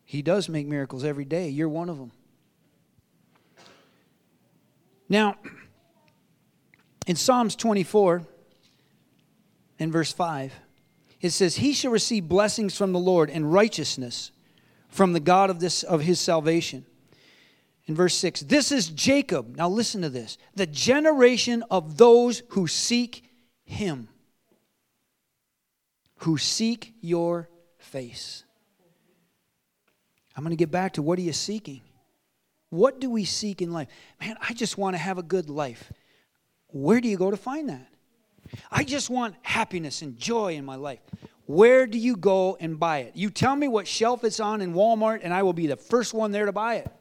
He 0.03 0.21
does 0.21 0.47
make 0.49 0.67
miracles 0.67 1.03
every 1.03 1.25
day. 1.25 1.49
You're 1.49 1.69
one 1.69 1.89
of 1.89 1.97
them. 1.97 2.11
Now, 5.09 5.37
in 7.07 7.15
Psalms 7.15 7.55
24 7.55 8.23
and 9.79 9.91
verse 9.91 10.11
5, 10.11 10.53
it 11.21 11.31
says, 11.31 11.57
He 11.57 11.73
shall 11.73 11.91
receive 11.91 12.27
blessings 12.27 12.75
from 12.75 12.91
the 12.91 12.99
Lord 12.99 13.29
and 13.29 13.51
righteousness 13.51 14.31
from 14.89 15.13
the 15.13 15.19
God 15.19 15.49
of, 15.49 15.59
this, 15.59 15.83
of 15.83 16.01
his 16.01 16.19
salvation 16.19 16.85
in 17.91 17.95
verse 17.95 18.15
6 18.15 18.41
this 18.41 18.71
is 18.71 18.87
Jacob. 18.89 19.55
Now 19.57 19.69
listen 19.69 20.01
to 20.01 20.09
this 20.09 20.37
the 20.55 20.65
generation 20.65 21.63
of 21.69 21.97
those 21.97 22.41
who 22.49 22.67
seek 22.67 23.29
him, 23.65 24.07
who 26.17 26.37
seek 26.37 26.93
your 27.01 27.49
face. 27.77 28.43
I'm 30.35 30.43
going 30.43 30.51
to 30.51 30.57
get 30.57 30.71
back 30.71 30.93
to 30.93 31.01
what 31.01 31.19
are 31.19 31.23
you 31.23 31.33
seeking? 31.33 31.81
What 32.69 33.01
do 33.01 33.09
we 33.09 33.25
seek 33.25 33.61
in 33.61 33.73
life? 33.73 33.89
Man, 34.21 34.37
I 34.39 34.53
just 34.53 34.77
want 34.77 34.93
to 34.93 34.97
have 34.97 35.17
a 35.17 35.23
good 35.23 35.49
life. 35.49 35.91
Where 36.67 37.01
do 37.01 37.09
you 37.09 37.17
go 37.17 37.29
to 37.29 37.35
find 37.35 37.67
that? 37.67 37.90
I 38.71 38.83
just 38.83 39.09
want 39.09 39.35
happiness 39.41 40.01
and 40.01 40.17
joy 40.17 40.55
in 40.55 40.65
my 40.65 40.75
life. 40.75 40.99
Where 41.45 41.85
do 41.85 41.97
you 41.97 42.15
go 42.15 42.57
and 42.59 42.79
buy 42.79 42.99
it? 42.99 43.15
You 43.15 43.29
tell 43.29 43.55
me 43.55 43.67
what 43.67 43.87
shelf 43.87 44.23
it's 44.23 44.39
on 44.39 44.61
in 44.61 44.73
Walmart, 44.73 45.19
and 45.23 45.33
I 45.33 45.43
will 45.43 45.53
be 45.53 45.67
the 45.67 45.75
first 45.75 46.13
one 46.13 46.31
there 46.31 46.45
to 46.45 46.51
buy 46.51 46.75
it. 46.75 46.91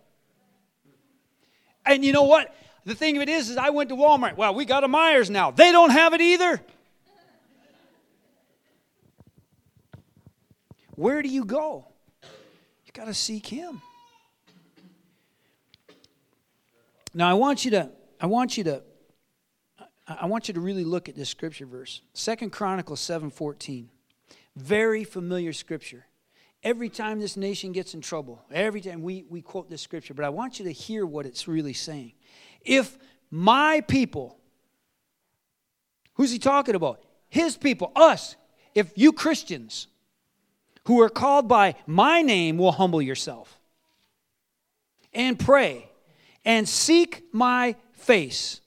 And 1.87 2.05
you 2.05 2.13
know 2.13 2.25
what? 2.25 2.55
The 2.85 2.95
thing 2.95 3.17
of 3.17 3.23
it 3.23 3.29
is, 3.29 3.51
is 3.51 3.57
I 3.57 3.71
went 3.71 3.91
to 3.91 3.97
Walmart. 3.97 4.37
Well, 4.37 4.55
we 4.55 4.65
got 4.65 4.85
a 4.85 4.89
Meijers 4.89 5.31
now. 5.31 5.51
They 5.51 5.71
don't 5.71 5.91
have 5.91 6.15
it 6.15 6.21
either. 6.21 6.61
Where 10.97 11.23
do 11.23 11.29
you 11.29 11.45
go? 11.45 11.87
You 12.85 12.93
got 12.93 13.07
to 13.07 13.15
seek 13.15 13.47
Him. 13.47 13.81
Now 17.15 17.29
I 17.29 17.35
want 17.35 17.65
you 17.65 17.71
to 17.73 17.91
I 18.21 18.27
want 18.27 18.57
you 18.57 18.65
to 18.65 18.83
I 20.19 20.27
want 20.27 20.49
you 20.49 20.55
to 20.55 20.61
really 20.61 20.85
look 20.85 21.09
at 21.09 21.15
this 21.15 21.29
scripture 21.29 21.67
verse. 21.67 22.01
Second 22.15 22.51
Chronicles 22.51 23.01
7:14. 23.01 23.89
Very 24.57 25.05
familiar 25.05 25.53
scripture. 25.53 26.07
Every 26.63 26.89
time 26.89 27.21
this 27.21 27.37
nation 27.37 27.73
gets 27.73 27.95
in 27.95 28.01
trouble, 28.01 28.43
every 28.51 28.81
time 28.81 29.03
we, 29.03 29.25
we 29.29 29.41
quote 29.41 29.71
this 29.71 29.81
scripture, 29.81 30.13
but 30.13 30.25
I 30.25 30.29
want 30.29 30.59
you 30.59 30.65
to 30.67 30.73
hear 30.73 31.07
what 31.07 31.25
it's 31.25 31.49
really 31.49 31.73
saying. 31.73 32.13
If 32.63 32.99
my 33.31 33.81
people, 33.83 34.39
who's 36.15 36.31
he 36.31 36.39
talking 36.39 36.75
about? 36.75 37.03
His 37.29 37.57
people, 37.57 37.93
us. 37.97 38.37
If 38.75 38.93
you 38.97 39.13
Christians 39.13 39.87
who 40.87 41.01
are 41.01 41.09
called 41.09 41.49
by 41.49 41.77
my 41.87 42.21
name 42.21 42.59
will 42.59 42.73
humble 42.73 43.01
yourself 43.01 43.59
and 45.15 45.39
pray 45.39 45.89
and 46.45 46.69
seek 46.69 47.25
my 47.33 47.77
face 47.93 48.60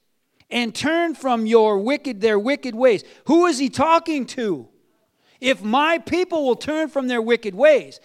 and 0.53 0.73
turn 0.73 1.15
from 1.15 1.47
your 1.47 1.79
wicked 1.79 2.21
their 2.21 2.37
wicked 2.37 2.75
ways. 2.75 3.03
Who 3.25 3.47
is 3.47 3.57
he 3.57 3.69
talking 3.69 4.27
to? 4.27 4.69
If 5.41 5.63
my 5.63 5.97
people 5.97 6.45
will 6.45 6.55
turn 6.55 6.87
from 6.87 7.07
their 7.07 7.21
wicked 7.21 7.55
ways. 7.55 7.99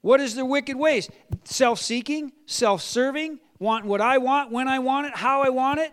What 0.00 0.20
is 0.20 0.34
their 0.34 0.46
wicked 0.46 0.76
ways? 0.76 1.10
Self-seeking, 1.44 2.32
self-serving, 2.46 3.40
want 3.58 3.84
what 3.84 4.00
I 4.00 4.18
want, 4.18 4.50
when 4.50 4.68
I 4.68 4.78
want 4.78 5.08
it, 5.08 5.16
how 5.16 5.42
I 5.42 5.50
want 5.50 5.80
it. 5.80 5.92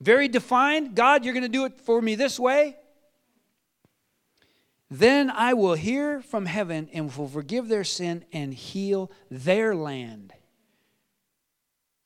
Very 0.00 0.26
defined. 0.28 0.94
God, 0.94 1.24
you're 1.24 1.34
going 1.34 1.42
to 1.44 1.48
do 1.48 1.64
it 1.64 1.80
for 1.80 2.02
me 2.02 2.14
this 2.14 2.38
way. 2.38 2.76
Then 4.90 5.30
I 5.30 5.54
will 5.54 5.74
hear 5.74 6.20
from 6.20 6.46
heaven 6.46 6.88
and 6.92 7.14
will 7.14 7.28
forgive 7.28 7.68
their 7.68 7.84
sin 7.84 8.24
and 8.32 8.52
heal 8.52 9.10
their 9.30 9.74
land. 9.74 10.32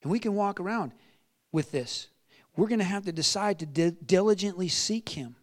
And 0.03 0.11
we 0.11 0.19
can 0.19 0.35
walk 0.35 0.61
around 0.61 0.93
with 1.53 1.71
this. 1.71 2.09
We're 2.57 2.69
going 2.69 2.81
to 2.81 2.85
have 2.85 3.05
to 3.05 3.13
decide 3.13 3.59
to 3.61 3.67
di- 3.67 3.97
diligently 4.05 4.69
seek 4.69 5.11
Him. 5.11 5.37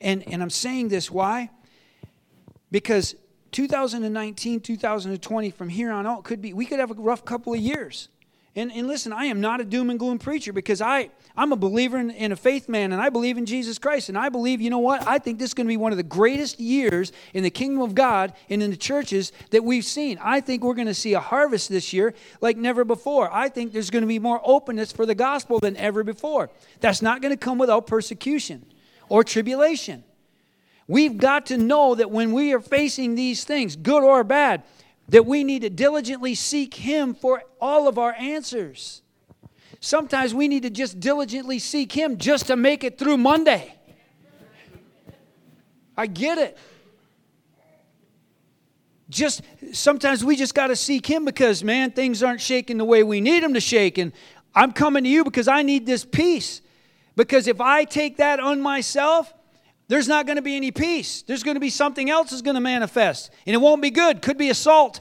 And, 0.00 0.26
and 0.28 0.42
I'm 0.42 0.50
saying 0.50 0.88
this, 0.88 1.10
why? 1.10 1.50
Because 2.70 3.14
2019, 3.52 4.60
2020, 4.60 5.50
from 5.50 5.68
here 5.68 5.90
on 5.90 6.06
out, 6.06 6.24
could 6.24 6.42
be, 6.42 6.52
we 6.52 6.66
could 6.66 6.78
have 6.78 6.90
a 6.90 6.94
rough 6.94 7.24
couple 7.24 7.54
of 7.54 7.60
years. 7.60 8.08
And, 8.54 8.70
and 8.72 8.86
listen, 8.86 9.12
I 9.12 9.26
am 9.26 9.40
not 9.40 9.60
a 9.60 9.64
doom 9.64 9.90
and 9.90 9.98
gloom 9.98 10.18
preacher 10.18 10.52
because 10.52 10.80
I, 10.80 11.10
I'm 11.36 11.52
a 11.52 11.56
believer 11.56 11.98
in, 11.98 12.10
in 12.10 12.32
a 12.32 12.36
faith 12.36 12.68
man 12.68 12.92
and 12.92 13.02
I 13.02 13.10
believe 13.10 13.36
in 13.36 13.44
Jesus 13.44 13.78
Christ. 13.78 14.08
And 14.08 14.16
I 14.16 14.28
believe, 14.28 14.60
you 14.60 14.70
know 14.70 14.78
what? 14.78 15.06
I 15.06 15.18
think 15.18 15.38
this 15.38 15.50
is 15.50 15.54
going 15.54 15.66
to 15.66 15.68
be 15.68 15.76
one 15.76 15.92
of 15.92 15.98
the 15.98 16.02
greatest 16.02 16.58
years 16.58 17.12
in 17.34 17.42
the 17.42 17.50
kingdom 17.50 17.82
of 17.82 17.94
God 17.94 18.32
and 18.48 18.62
in 18.62 18.70
the 18.70 18.76
churches 18.76 19.32
that 19.50 19.62
we've 19.62 19.84
seen. 19.84 20.18
I 20.22 20.40
think 20.40 20.64
we're 20.64 20.74
going 20.74 20.86
to 20.86 20.94
see 20.94 21.12
a 21.14 21.20
harvest 21.20 21.68
this 21.68 21.92
year 21.92 22.14
like 22.40 22.56
never 22.56 22.84
before. 22.84 23.32
I 23.32 23.48
think 23.48 23.72
there's 23.72 23.90
going 23.90 24.02
to 24.02 24.08
be 24.08 24.18
more 24.18 24.40
openness 24.44 24.92
for 24.92 25.04
the 25.04 25.14
gospel 25.14 25.60
than 25.60 25.76
ever 25.76 26.02
before. 26.02 26.50
That's 26.80 27.02
not 27.02 27.20
going 27.20 27.32
to 27.32 27.38
come 27.38 27.58
without 27.58 27.86
persecution 27.86 28.64
or 29.08 29.22
tribulation. 29.22 30.04
We've 30.88 31.18
got 31.18 31.46
to 31.46 31.58
know 31.58 31.94
that 31.96 32.10
when 32.10 32.32
we 32.32 32.52
are 32.54 32.60
facing 32.60 33.14
these 33.14 33.44
things, 33.44 33.76
good 33.76 34.02
or 34.02 34.22
bad, 34.24 34.62
that 35.08 35.26
we 35.26 35.44
need 35.44 35.62
to 35.62 35.70
diligently 35.70 36.34
seek 36.34 36.74
Him 36.74 37.14
for 37.14 37.42
all 37.60 37.88
of 37.88 37.98
our 37.98 38.14
answers. 38.14 39.02
Sometimes 39.80 40.34
we 40.34 40.48
need 40.48 40.62
to 40.62 40.70
just 40.70 41.00
diligently 41.00 41.58
seek 41.58 41.92
Him 41.92 42.18
just 42.18 42.46
to 42.46 42.56
make 42.56 42.84
it 42.84 42.98
through 42.98 43.16
Monday. 43.18 43.74
I 45.96 46.06
get 46.06 46.38
it. 46.38 46.58
Just 49.08 49.42
sometimes 49.72 50.24
we 50.24 50.36
just 50.36 50.54
got 50.54 50.66
to 50.68 50.76
seek 50.76 51.06
Him 51.06 51.24
because, 51.24 51.62
man, 51.62 51.92
things 51.92 52.22
aren't 52.22 52.40
shaking 52.40 52.78
the 52.78 52.84
way 52.84 53.02
we 53.02 53.20
need 53.20 53.42
them 53.42 53.54
to 53.54 53.60
shake. 53.60 53.98
And 53.98 54.12
I'm 54.54 54.72
coming 54.72 55.04
to 55.04 55.10
you 55.10 55.22
because 55.22 55.48
I 55.48 55.62
need 55.62 55.86
this 55.86 56.04
peace. 56.04 56.60
Because 57.14 57.46
if 57.46 57.60
I 57.60 57.84
take 57.84 58.16
that 58.18 58.40
on 58.40 58.60
myself, 58.60 59.32
there's 59.88 60.08
not 60.08 60.26
going 60.26 60.36
to 60.36 60.42
be 60.42 60.56
any 60.56 60.70
peace. 60.70 61.22
There's 61.22 61.42
going 61.42 61.54
to 61.54 61.60
be 61.60 61.70
something 61.70 62.10
else 62.10 62.32
is 62.32 62.42
going 62.42 62.56
to 62.56 62.60
manifest, 62.60 63.30
and 63.46 63.54
it 63.54 63.58
won't 63.58 63.80
be 63.80 63.90
good. 63.90 64.20
Could 64.20 64.36
be 64.36 64.50
assault. 64.50 65.00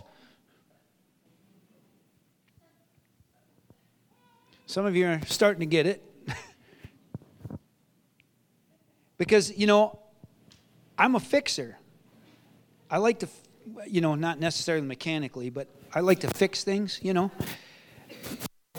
Some 4.75 4.85
of 4.85 4.93
you 4.93 5.07
are 5.07 5.21
starting 5.27 5.61
to 5.61 5.65
get 5.65 5.87
it. 5.87 6.03
because, 9.17 9.57
you 9.57 9.67
know, 9.67 9.99
I'm 10.97 11.15
a 11.15 11.19
fixer. 11.21 11.77
I 12.91 12.97
like 12.97 13.19
to, 13.19 13.29
you 13.87 14.01
know, 14.01 14.15
not 14.15 14.37
necessarily 14.37 14.85
mechanically, 14.85 15.49
but 15.49 15.69
I 15.93 16.01
like 16.01 16.19
to 16.19 16.27
fix 16.27 16.65
things, 16.65 16.99
you 17.01 17.13
know. 17.13 17.31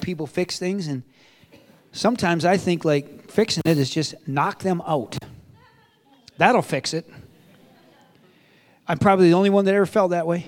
People 0.03 0.27
fix 0.27 0.59
things, 0.59 0.87
and 0.87 1.03
sometimes 1.93 2.45
I 2.45 2.59
think 2.59 2.85
like 2.85 3.31
fixing 3.31 3.63
it 3.65 3.79
is 3.79 3.89
just 3.89 4.17
knock 4.29 4.63
them 4.63 4.83
out. 4.87 5.17
That'll 6.37 6.61
fix 6.61 6.93
it. 6.93 7.11
I'm 8.87 8.99
probably 8.99 9.31
the 9.31 9.35
only 9.35 9.49
one 9.49 9.65
that 9.65 9.75
ever 9.75 9.87
felt 9.87 10.11
that 10.11 10.27
way. 10.27 10.45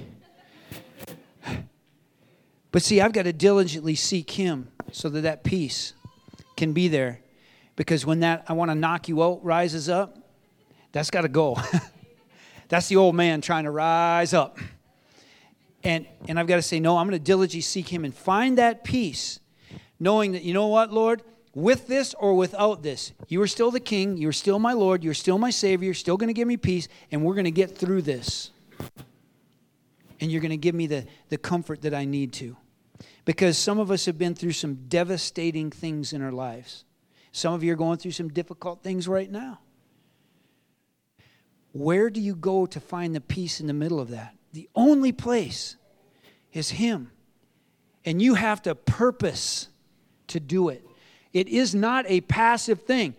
But 2.71 2.83
see, 2.83 3.01
I've 3.01 3.15
got 3.15 3.23
to 3.23 3.33
diligently 3.33 3.95
seek 3.95 4.33
Him 4.33 4.69
so 4.93 5.09
that 5.09 5.23
that 5.23 5.45
peace 5.45 5.95
can 6.57 6.73
be 6.73 6.89
there. 6.89 7.21
Because 7.77 8.05
when 8.05 8.21
that 8.21 8.45
I 8.49 8.53
want 8.53 8.71
to 8.71 8.75
knock 8.75 9.09
you 9.09 9.23
out 9.23 9.45
rises 9.45 9.89
up, 9.89 10.19
that's 10.93 11.11
got 11.11 11.23
to 11.23 11.29
go. 11.29 11.57
that's 12.69 12.89
the 12.89 12.97
old 12.97 13.15
man 13.15 13.41
trying 13.41 13.65
to 13.65 13.71
rise 13.71 14.35
up. 14.35 14.59
And, 15.85 16.07
and 16.29 16.41
I've 16.41 16.47
got 16.47 16.57
to 16.57 16.63
say, 16.63 16.81
no, 16.81 16.97
I'm 16.97 17.07
going 17.07 17.19
to 17.19 17.25
diligently 17.25 17.61
seek 17.61 17.89
Him 17.89 18.05
and 18.05 18.15
find 18.15 18.59
that 18.59 18.83
peace, 18.83 19.39
knowing 20.01 20.33
that, 20.33 20.43
you 20.43 20.53
know 20.53 20.67
what, 20.67 20.93
Lord? 20.93 21.23
with 21.59 21.89
this 21.89 22.15
or 22.15 22.35
without 22.35 22.85
this, 22.85 23.13
you 23.27 23.43
are 23.43 23.47
still 23.49 23.73
the 23.73 23.81
king, 23.81 24.17
you're 24.17 24.33
still 24.33 24.61
my 24.61 24.73
Lord, 24.73 25.03
you're 25.03 25.13
still 25.13 25.39
my 25.39 25.51
Savior, 25.51 25.87
you're 25.87 25.95
still 25.95 26.17
going 26.17 26.29
to 26.29 26.35
give 26.35 26.47
me 26.47 26.57
peace, 26.57 26.87
and 27.11 27.25
we're 27.25 27.35
going 27.35 27.47
to 27.47 27.51
get 27.51 27.77
through 27.77 28.03
this. 28.03 28.51
And 30.21 30.31
you're 30.31 30.41
going 30.41 30.51
to 30.51 30.57
give 30.57 30.75
me 30.75 30.87
the, 30.87 31.07
the 31.31 31.39
comfort 31.39 31.83
that 31.83 31.95
I 31.95 32.05
need 32.05 32.33
to. 32.35 32.57
Because 33.29 33.59
some 33.59 33.79
of 33.79 33.91
us 33.91 34.07
have 34.07 34.17
been 34.17 34.35
through 34.35 34.53
some 34.53 34.87
devastating 34.89 35.71
things 35.71 36.15
in 36.15 36.23
our 36.23 36.33
lives. 36.33 36.87
Some 37.31 37.53
of 37.53 37.63
you 37.63 37.75
are 37.75 37.77
going 37.77 37.99
through 37.99 38.13
some 38.13 38.31
difficult 38.31 38.83
things 38.83 39.07
right 39.07 39.31
now. 39.31 39.59
Where 41.73 42.09
do 42.09 42.23
you 42.23 42.35
go 42.35 42.65
to 42.65 42.81
find 42.81 43.15
the 43.15 43.21
peace 43.21 43.61
in 43.61 43.67
the 43.67 43.75
middle 43.75 44.01
of 44.01 44.09
that? 44.09 44.35
The 44.55 44.71
only 44.75 45.13
place 45.13 45.77
is 46.55 46.71
Him. 46.71 47.11
And 48.03 48.23
you 48.23 48.33
have 48.33 48.63
to 48.63 48.75
purpose 48.75 49.69
to 50.29 50.41
do 50.41 50.71
it. 50.71 50.83
It 51.35 51.49
is 51.49 51.75
not 51.75 52.07
a 52.09 52.23
passive 52.23 52.85
thing. 52.85 53.15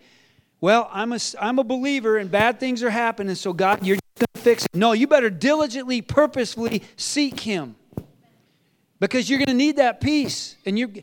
Well, 0.60 0.90
I'm 0.92 1.12
a, 1.12 1.20
I'm 1.40 1.60
a 1.60 1.64
believer 1.64 2.16
and 2.16 2.32
bad 2.32 2.58
things 2.58 2.82
are 2.82 2.90
happening, 2.90 3.36
so 3.36 3.52
God, 3.52 3.86
you're 3.86 3.98
going 4.16 4.26
to 4.34 4.40
fix 4.40 4.64
it. 4.64 4.74
No, 4.74 4.90
you 4.90 5.06
better 5.06 5.30
diligently, 5.30 6.02
purposefully 6.02 6.82
seek 6.96 7.38
Him 7.38 7.76
because 9.00 9.28
you're 9.28 9.38
going 9.38 9.48
to 9.48 9.54
need 9.54 9.76
that 9.76 10.00
peace. 10.00 10.56
And 10.64 10.78
you 10.78 11.02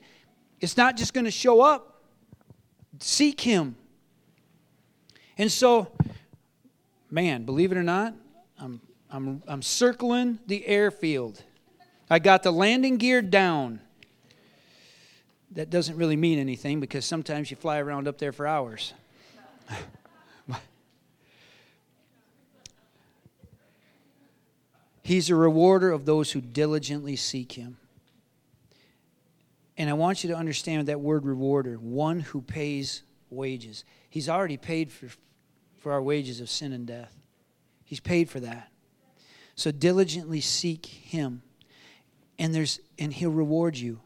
it's 0.60 0.78
not 0.78 0.96
just 0.98 1.14
going 1.14 1.26
to 1.26 1.32
show 1.32 1.62
up. 1.62 2.02
Seek 3.00 3.42
Him. 3.42 3.76
And 5.38 5.52
so, 5.52 5.92
man, 7.12 7.44
believe 7.44 7.72
it 7.72 7.78
or 7.78 7.84
not, 7.84 8.16
I'm, 8.60 8.82
I'm, 9.12 9.44
I'm 9.48 9.62
circling 9.62 10.40
the 10.48 10.66
airfield. 10.66 11.44
I 12.10 12.18
got 12.20 12.42
the 12.42 12.52
landing 12.52 12.98
gear 12.98 13.22
down 13.22 13.82
that 15.52 15.70
doesn't 15.70 15.96
really 15.96 16.16
mean 16.16 16.40
anything 16.40 16.80
because 16.80 17.06
sometimes 17.06 17.52
you 17.52 17.58
fly 17.58 17.78
around 17.80 18.08
up 18.08 18.18
there 18.18 18.32
for 18.32 18.48
hours. 18.48 18.94
He's 25.04 25.30
a 25.30 25.36
rewarder 25.36 25.92
of 25.92 26.06
those 26.06 26.32
who 26.32 26.42
diligently 26.42 27.16
seek 27.16 27.52
him. 27.54 27.78
And 29.78 29.90
I 29.90 29.94
want 29.94 30.24
you 30.24 30.30
to 30.32 30.36
understand 30.36 30.88
that 30.88 31.00
word 31.00 31.26
rewarder, 31.26 31.76
one 31.76 32.20
who 32.20 32.42
pays 32.42 33.04
wages. 33.30 33.86
He's 34.10 34.28
already 34.28 34.58
paid 34.58 34.92
for, 34.92 35.08
for 35.78 35.92
our 35.92 36.02
wages 36.02 36.42
of 36.42 36.50
sin 36.50 36.74
and 36.74 36.88
death. 36.88 37.16
He's 37.86 38.00
paid 38.00 38.30
for 38.30 38.40
that. 38.40 38.72
So 39.56 39.72
diligently 39.72 40.42
seek 40.42 40.86
him. 40.86 41.42
And 42.40 42.54
there's 42.54 42.80
and 43.00 43.14
he'll 43.14 43.32
reward 43.32 43.78
you. 43.78 44.00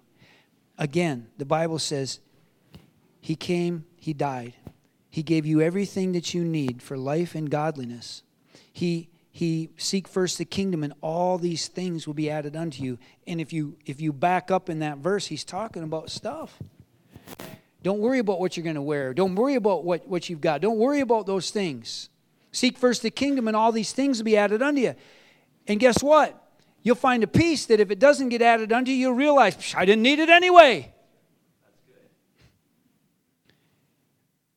Again, 0.78 1.28
the 1.38 1.46
Bible 1.46 1.80
says, 1.80 2.20
He 3.20 3.36
came, 3.36 3.86
He 3.98 4.14
died. 4.14 4.54
He 5.10 5.24
gave 5.24 5.46
you 5.46 5.60
everything 5.60 6.14
that 6.14 6.34
you 6.34 6.46
need 6.46 6.82
for 6.82 6.98
life 6.98 7.36
and 7.36 7.50
godliness. 7.50 8.24
He 8.72 9.10
he 9.32 9.70
seek 9.78 10.08
first 10.08 10.38
the 10.38 10.46
kingdom 10.46 10.84
and 10.84 10.94
all 11.02 11.38
these 11.38 11.68
things 11.68 12.06
will 12.06 12.14
be 12.14 12.30
added 12.30 12.56
unto 12.56 12.84
you. 12.84 13.00
And 13.26 13.40
if 13.40 13.54
you 13.54 13.78
if 13.86 14.02
you 14.02 14.12
back 14.12 14.52
up 14.52 14.70
in 14.70 14.80
that 14.80 14.98
verse 14.98 15.28
he's 15.28 15.46
talking 15.46 15.84
about 15.84 16.10
stuff. 16.10 16.60
Don't 17.84 18.00
worry 18.00 18.20
about 18.20 18.40
what 18.40 18.56
you're 18.56 18.64
going 18.64 18.76
to 18.76 18.82
wear. 18.82 19.14
Don't 19.14 19.34
worry 19.34 19.56
about 19.56 19.84
what, 19.84 20.08
what 20.08 20.30
you've 20.30 20.42
got. 20.42 20.62
Don't 20.62 20.78
worry 20.78 21.00
about 21.00 21.26
those 21.26 21.50
things. 21.50 22.10
Seek 22.52 22.78
first 22.78 23.02
the 23.02 23.10
kingdom 23.10 23.48
and 23.48 23.58
all 23.58 23.72
these 23.72 23.92
things 23.92 24.20
will 24.20 24.26
be 24.26 24.38
added 24.38 24.62
unto 24.62 24.82
you. 24.82 24.96
And 25.68 25.80
guess 25.80 26.04
what? 26.04 26.38
You'll 26.84 26.96
find 26.96 27.24
a 27.24 27.28
peace 27.28 27.66
that 27.68 27.80
if 27.80 27.90
it 27.90 27.98
doesn't 27.98 28.30
get 28.30 28.42
added 28.42 28.72
unto 28.72 28.92
you, 28.92 28.98
you'll 28.98 29.14
realize, 29.14 29.74
I 29.76 29.86
didn't 29.86 30.04
need 30.04 30.20
it 30.20 30.30
anyway. 30.30 30.94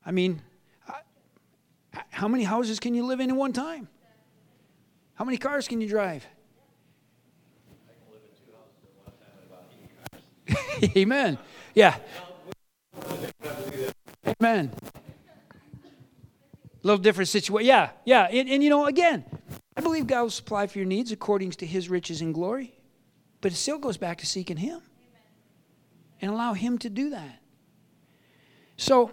I 0.05 0.11
mean, 0.11 0.43
how 2.11 2.29
many 2.29 2.45
houses 2.45 2.81
can 2.81 2.95
you 2.95 3.07
live 3.07 3.21
in 3.21 3.31
at 3.31 3.37
one 3.37 3.53
time? 3.53 3.89
How 5.15 5.25
many 5.25 5.37
cars 5.37 5.69
can 5.69 5.81
you 5.81 5.89
drive? 5.89 6.27
Amen. 10.97 11.39
Yeah. 11.75 11.97
Amen. 14.41 14.71
A 14.73 16.87
little 16.87 17.03
different 17.03 17.29
situation. 17.29 17.67
Yeah, 17.67 17.91
yeah. 18.05 18.29
And, 18.31 18.49
and, 18.49 18.63
you 18.63 18.71
know, 18.71 18.87
again, 18.87 19.25
I 19.77 19.81
believe 19.81 20.07
God 20.07 20.23
will 20.23 20.31
supply 20.31 20.67
for 20.67 20.79
your 20.79 20.87
needs 20.87 21.13
according 21.13 21.53
to 21.53 21.67
his 21.67 21.89
riches 21.89 22.21
and 22.21 22.35
glory. 22.35 22.75
But 23.41 23.53
it 23.53 23.57
still 23.57 23.79
goes 23.79 23.97
back 23.97 24.19
to 24.19 24.27
seeking 24.27 24.57
him 24.57 24.81
and 26.21 26.31
allow 26.31 26.55
him 26.55 26.79
to 26.79 26.91
do 26.91 27.11
that. 27.11 27.41
So, 28.77 29.11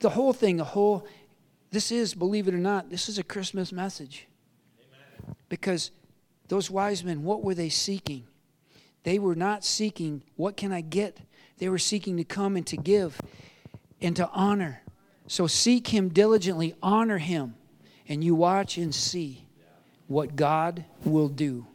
the 0.00 0.10
whole 0.10 0.32
thing, 0.32 0.58
the 0.58 0.64
whole, 0.64 1.06
this 1.70 1.92
is, 1.92 2.14
believe 2.14 2.48
it 2.48 2.54
or 2.54 2.58
not, 2.58 2.90
this 2.90 3.08
is 3.08 3.18
a 3.18 3.22
Christmas 3.22 3.72
message. 3.72 4.26
Amen. 4.80 5.36
Because 5.48 5.90
those 6.48 6.70
wise 6.70 7.04
men, 7.04 7.22
what 7.22 7.42
were 7.42 7.54
they 7.54 7.68
seeking? 7.68 8.24
They 9.02 9.18
were 9.18 9.34
not 9.34 9.64
seeking, 9.64 10.22
what 10.36 10.56
can 10.56 10.72
I 10.72 10.80
get? 10.80 11.20
They 11.58 11.68
were 11.68 11.78
seeking 11.78 12.16
to 12.16 12.24
come 12.24 12.56
and 12.56 12.66
to 12.68 12.76
give 12.76 13.20
and 14.00 14.16
to 14.16 14.28
honor. 14.30 14.82
So 15.26 15.46
seek 15.46 15.88
Him 15.88 16.08
diligently, 16.08 16.74
honor 16.82 17.18
Him, 17.18 17.54
and 18.08 18.24
you 18.24 18.34
watch 18.34 18.78
and 18.78 18.94
see 18.94 19.46
what 20.06 20.36
God 20.36 20.84
will 21.04 21.28
do. 21.28 21.66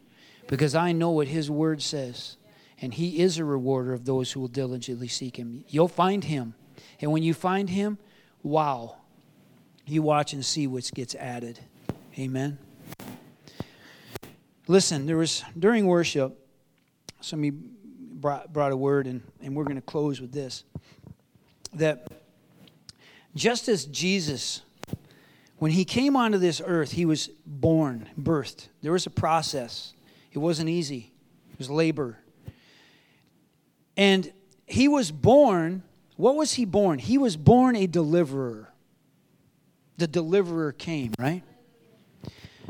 Because 0.47 0.75
I 0.75 0.91
know 0.91 1.11
what 1.11 1.27
His 1.27 1.51
Word 1.51 1.81
says, 1.81 2.37
and 2.81 2.93
He 2.93 3.19
is 3.19 3.37
a 3.37 3.45
rewarder 3.45 3.93
of 3.93 4.05
those 4.05 4.31
who 4.31 4.39
will 4.39 4.47
diligently 4.47 5.07
seek 5.07 5.37
Him. 5.37 5.63
You'll 5.67 5.87
find 5.87 6.23
Him. 6.23 6.55
And 6.99 7.11
when 7.11 7.23
you 7.23 7.33
find 7.33 7.69
Him, 7.69 7.99
wow, 8.41 8.97
you 9.85 10.01
watch 10.01 10.33
and 10.33 10.43
see 10.43 10.67
what 10.67 10.89
gets 10.93 11.15
added. 11.15 11.59
Amen. 12.17 12.57
Listen, 14.67 15.05
there 15.05 15.17
was 15.17 15.43
during 15.57 15.87
worship, 15.87 16.39
somebody 17.21 17.51
brought, 17.51 18.53
brought 18.53 18.71
a 18.71 18.77
word, 18.77 19.07
and, 19.07 19.21
and 19.41 19.55
we're 19.55 19.65
going 19.65 19.75
to 19.75 19.81
close 19.81 20.21
with 20.21 20.31
this. 20.31 20.63
That 21.73 22.07
just 23.35 23.67
as 23.67 23.85
Jesus, 23.85 24.61
when 25.57 25.71
he 25.71 25.85
came 25.85 26.15
onto 26.15 26.37
this 26.37 26.61
earth, 26.65 26.91
he 26.91 27.05
was 27.05 27.27
born, 27.45 28.09
birthed. 28.19 28.67
There 28.81 28.91
was 28.91 29.05
a 29.05 29.09
process, 29.09 29.93
it 30.31 30.37
wasn't 30.37 30.69
easy, 30.69 31.11
it 31.51 31.57
was 31.57 31.69
labor. 31.69 32.19
And 33.97 34.31
he 34.65 34.87
was 34.87 35.11
born, 35.11 35.83
what 36.15 36.35
was 36.35 36.53
he 36.53 36.65
born? 36.65 36.99
He 36.99 37.17
was 37.17 37.35
born 37.35 37.75
a 37.75 37.85
deliverer. 37.85 38.72
The 39.97 40.07
deliverer 40.07 40.71
came, 40.71 41.13
right? 41.19 41.43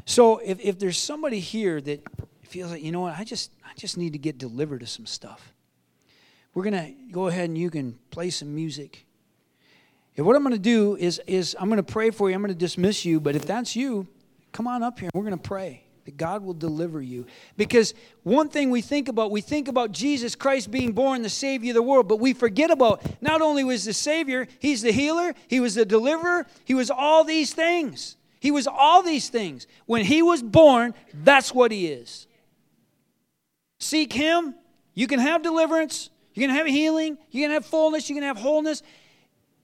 So 0.06 0.40
if, 0.40 0.60
if 0.60 0.80
there's 0.80 0.98
somebody 0.98 1.40
here 1.40 1.80
that 1.82 2.04
feels 2.44 2.72
like, 2.72 2.84
you 2.84 2.92
know 2.92 3.02
what, 3.02 3.18
I 3.18 3.24
just 3.24 3.52
I 3.66 3.72
just 3.78 3.98
need 3.98 4.14
to 4.14 4.20
get 4.20 4.38
delivered 4.38 4.82
to 4.82 4.88
some 4.88 5.06
stuff. 5.06 5.54
We're 6.54 6.64
gonna 6.64 6.94
go 7.12 7.28
ahead 7.28 7.46
and 7.46 7.58
you 7.58 7.70
can 7.70 7.98
play 8.12 8.30
some 8.30 8.54
music. 8.54 9.06
And 10.18 10.26
what 10.26 10.36
I'm 10.36 10.44
gonna 10.44 10.58
do 10.58 10.96
is 10.98 11.22
is 11.26 11.56
I'm 11.60 11.70
gonna 11.70 11.84
pray 11.84 12.12
for 12.12 12.30
you, 12.30 12.36
I'm 12.36 12.42
gonna 12.42 12.54
dismiss 12.54 13.06
you, 13.06 13.20
but 13.20 13.36
if 13.36 13.46
that's 13.46 13.76
you, 13.76 14.08
come 14.52 14.68
on 14.68 14.84
up 14.84 15.00
here 15.00 15.10
and 15.14 15.20
we're 15.20 15.30
gonna 15.30 15.38
pray 15.42 15.84
that 16.06 16.18
God 16.18 16.44
will 16.44 16.54
deliver 16.54 17.02
you. 17.02 17.26
Because 17.58 17.94
one 18.24 18.50
thing 18.50 18.70
we 18.70 18.82
think 18.82 19.08
about, 19.08 19.32
we 19.32 19.42
think 19.42 19.68
about 19.68 19.92
Jesus 19.92 20.36
Christ 20.36 20.70
being 20.70 20.92
born, 20.92 21.22
the 21.22 21.30
Savior 21.30 21.72
of 21.72 21.76
the 21.76 21.82
world, 21.82 22.08
but 22.08 22.20
we 22.20 22.34
forget 22.34 22.72
about 22.72 23.02
not 23.22 23.42
only 23.42 23.64
was 23.64 23.86
the 23.86 23.94
Savior, 23.94 24.48
He's 24.60 24.82
the 24.82 24.92
healer, 24.92 25.34
He 25.48 25.60
was 25.60 25.76
the 25.76 25.86
deliverer, 25.86 26.46
He 26.66 26.74
was 26.74 26.92
all 26.92 27.24
these 27.24 27.54
things. 27.54 28.18
He 28.40 28.52
was 28.52 28.68
all 28.68 29.04
these 29.04 29.30
things. 29.30 29.68
When 29.86 30.04
He 30.04 30.22
was 30.22 30.44
born, 30.44 30.94
that's 31.14 31.54
what 31.54 31.72
He 31.72 31.88
is. 31.88 32.28
Seek 33.80 34.12
Him. 34.12 34.56
You 34.94 35.08
can 35.08 35.20
have 35.20 35.42
deliverance. 35.42 36.10
You 36.34 36.42
can 36.46 36.56
have 36.56 36.68
healing. 36.68 37.18
You 37.32 37.44
can 37.44 37.52
have 37.52 37.66
fullness. 37.66 38.10
You 38.10 38.16
can 38.16 38.24
have 38.24 38.38
wholeness. 38.38 38.84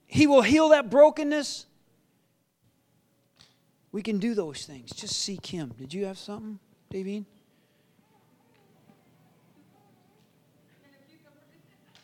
He 0.06 0.26
will 0.26 0.42
heal 0.42 0.70
that 0.70 0.90
brokenness. 0.90 1.66
We 3.92 4.02
can 4.02 4.18
do 4.18 4.34
those 4.34 4.66
things. 4.66 4.90
Just 4.92 5.18
seek 5.18 5.46
Him. 5.46 5.74
Did 5.78 5.92
you 5.92 6.04
have 6.06 6.18
something, 6.18 6.58
Davine? 6.92 7.24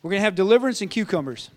We're 0.01 0.11
going 0.11 0.19
to 0.19 0.25
have 0.25 0.35
deliverance 0.35 0.81
and 0.81 0.91
cucumbers. 0.91 1.49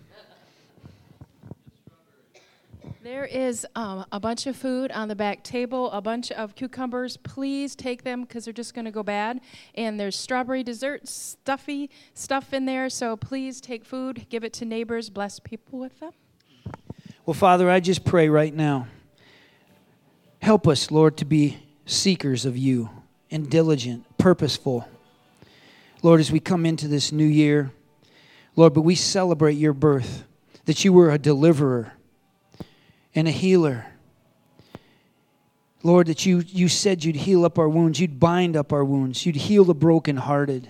There 3.03 3.25
is 3.25 3.65
um, 3.75 4.05
a 4.11 4.19
bunch 4.19 4.45
of 4.45 4.55
food 4.55 4.91
on 4.91 5.07
the 5.07 5.15
back 5.15 5.43
table, 5.43 5.91
a 5.91 6.01
bunch 6.01 6.31
of 6.31 6.55
cucumbers. 6.55 7.17
Please 7.17 7.75
take 7.75 8.03
them 8.03 8.21
because 8.21 8.45
they're 8.45 8.53
just 8.53 8.73
going 8.73 8.85
to 8.85 8.91
go 8.91 9.03
bad. 9.03 9.41
And 9.75 9.99
there's 9.99 10.15
strawberry 10.15 10.63
dessert, 10.63 11.07
stuffy 11.07 11.89
stuff 12.13 12.53
in 12.53 12.65
there. 12.65 12.89
So 12.89 13.17
please 13.17 13.59
take 13.59 13.85
food, 13.85 14.27
give 14.29 14.43
it 14.43 14.53
to 14.53 14.65
neighbors, 14.65 15.09
bless 15.09 15.39
people 15.39 15.79
with 15.79 15.99
them. 15.99 16.11
Well, 17.25 17.33
Father, 17.33 17.69
I 17.69 17.79
just 17.79 18.05
pray 18.05 18.29
right 18.29 18.53
now. 18.53 18.87
Help 20.41 20.67
us, 20.67 20.89
Lord, 20.89 21.17
to 21.17 21.25
be 21.25 21.59
seekers 21.85 22.45
of 22.45 22.57
you 22.57 22.89
and 23.29 23.49
diligent, 23.49 24.05
purposeful. 24.17 24.87
Lord, 26.01 26.19
as 26.19 26.31
we 26.31 26.39
come 26.39 26.65
into 26.65 26.87
this 26.87 27.11
new 27.11 27.25
year, 27.25 27.71
Lord, 28.55 28.73
but 28.73 28.81
we 28.81 28.95
celebrate 28.95 29.53
your 29.53 29.73
birth, 29.73 30.23
that 30.65 30.83
you 30.83 30.93
were 30.93 31.11
a 31.11 31.19
deliverer 31.19 31.93
and 33.13 33.27
a 33.27 33.31
healer. 33.31 33.85
Lord, 35.83 36.07
that 36.07 36.25
you, 36.25 36.43
you 36.47 36.67
said 36.67 37.03
you'd 37.03 37.15
heal 37.15 37.45
up 37.45 37.59
our 37.59 37.69
wounds, 37.69 37.99
you'd 37.99 38.19
bind 38.19 38.57
up 38.57 38.73
our 38.73 38.83
wounds, 38.83 39.25
you'd 39.25 39.35
heal 39.35 39.63
the 39.63 39.75
brokenhearted. 39.75 40.69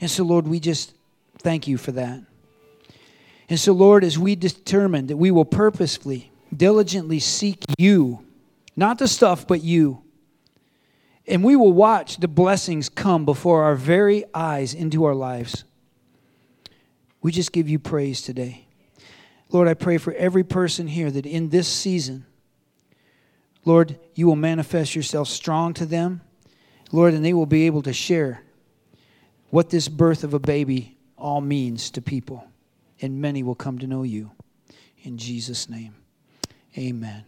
And 0.00 0.10
so, 0.10 0.22
Lord, 0.22 0.46
we 0.46 0.60
just 0.60 0.94
thank 1.38 1.66
you 1.66 1.78
for 1.78 1.92
that. 1.92 2.20
And 3.48 3.58
so, 3.58 3.72
Lord, 3.72 4.04
as 4.04 4.18
we 4.18 4.36
determine 4.36 5.06
that 5.08 5.16
we 5.16 5.30
will 5.30 5.44
purposefully, 5.44 6.30
diligently 6.54 7.18
seek 7.18 7.64
you, 7.78 8.24
not 8.80 8.98
the 8.98 9.06
stuff, 9.06 9.46
but 9.46 9.62
you, 9.62 10.02
and 11.26 11.44
we 11.44 11.54
will 11.54 11.72
watch 11.72 12.16
the 12.16 12.26
blessings 12.26 12.88
come 12.88 13.26
before 13.26 13.62
our 13.62 13.76
very 13.76 14.24
eyes 14.34 14.72
into 14.72 15.04
our 15.04 15.14
lives, 15.14 15.64
we 17.20 17.30
just 17.30 17.52
give 17.52 17.68
you 17.68 17.78
praise 17.78 18.22
today. 18.22 18.66
Lord, 19.50 19.68
I 19.68 19.74
pray 19.74 19.98
for 19.98 20.14
every 20.14 20.44
person 20.44 20.86
here 20.86 21.10
that 21.10 21.26
in 21.26 21.50
this 21.50 21.68
season, 21.68 22.24
Lord, 23.66 23.98
you 24.14 24.26
will 24.26 24.36
manifest 24.36 24.96
yourself 24.96 25.28
strong 25.28 25.74
to 25.74 25.84
them, 25.84 26.22
Lord, 26.90 27.12
and 27.12 27.22
they 27.22 27.34
will 27.34 27.44
be 27.44 27.66
able 27.66 27.82
to 27.82 27.92
share 27.92 28.42
what 29.50 29.68
this 29.68 29.88
birth 29.88 30.24
of 30.24 30.32
a 30.32 30.38
baby 30.38 30.96
all 31.18 31.42
means 31.42 31.90
to 31.90 32.00
people. 32.00 32.46
And 33.02 33.20
many 33.20 33.42
will 33.42 33.54
come 33.54 33.78
to 33.80 33.86
know 33.86 34.04
you. 34.04 34.30
In 35.02 35.18
Jesus' 35.18 35.68
name, 35.68 35.94
amen. 36.78 37.24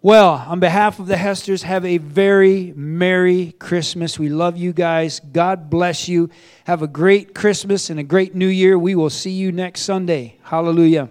Well, 0.00 0.44
on 0.46 0.60
behalf 0.60 1.00
of 1.00 1.08
the 1.08 1.16
Hesters, 1.16 1.64
have 1.64 1.84
a 1.84 1.98
very 1.98 2.72
Merry 2.76 3.56
Christmas. 3.58 4.16
We 4.16 4.28
love 4.28 4.56
you 4.56 4.72
guys. 4.72 5.18
God 5.32 5.68
bless 5.68 6.08
you. 6.08 6.30
Have 6.66 6.82
a 6.82 6.86
great 6.86 7.34
Christmas 7.34 7.90
and 7.90 7.98
a 7.98 8.04
great 8.04 8.32
New 8.32 8.46
Year. 8.46 8.78
We 8.78 8.94
will 8.94 9.10
see 9.10 9.32
you 9.32 9.50
next 9.50 9.80
Sunday. 9.80 10.36
Hallelujah. 10.44 11.08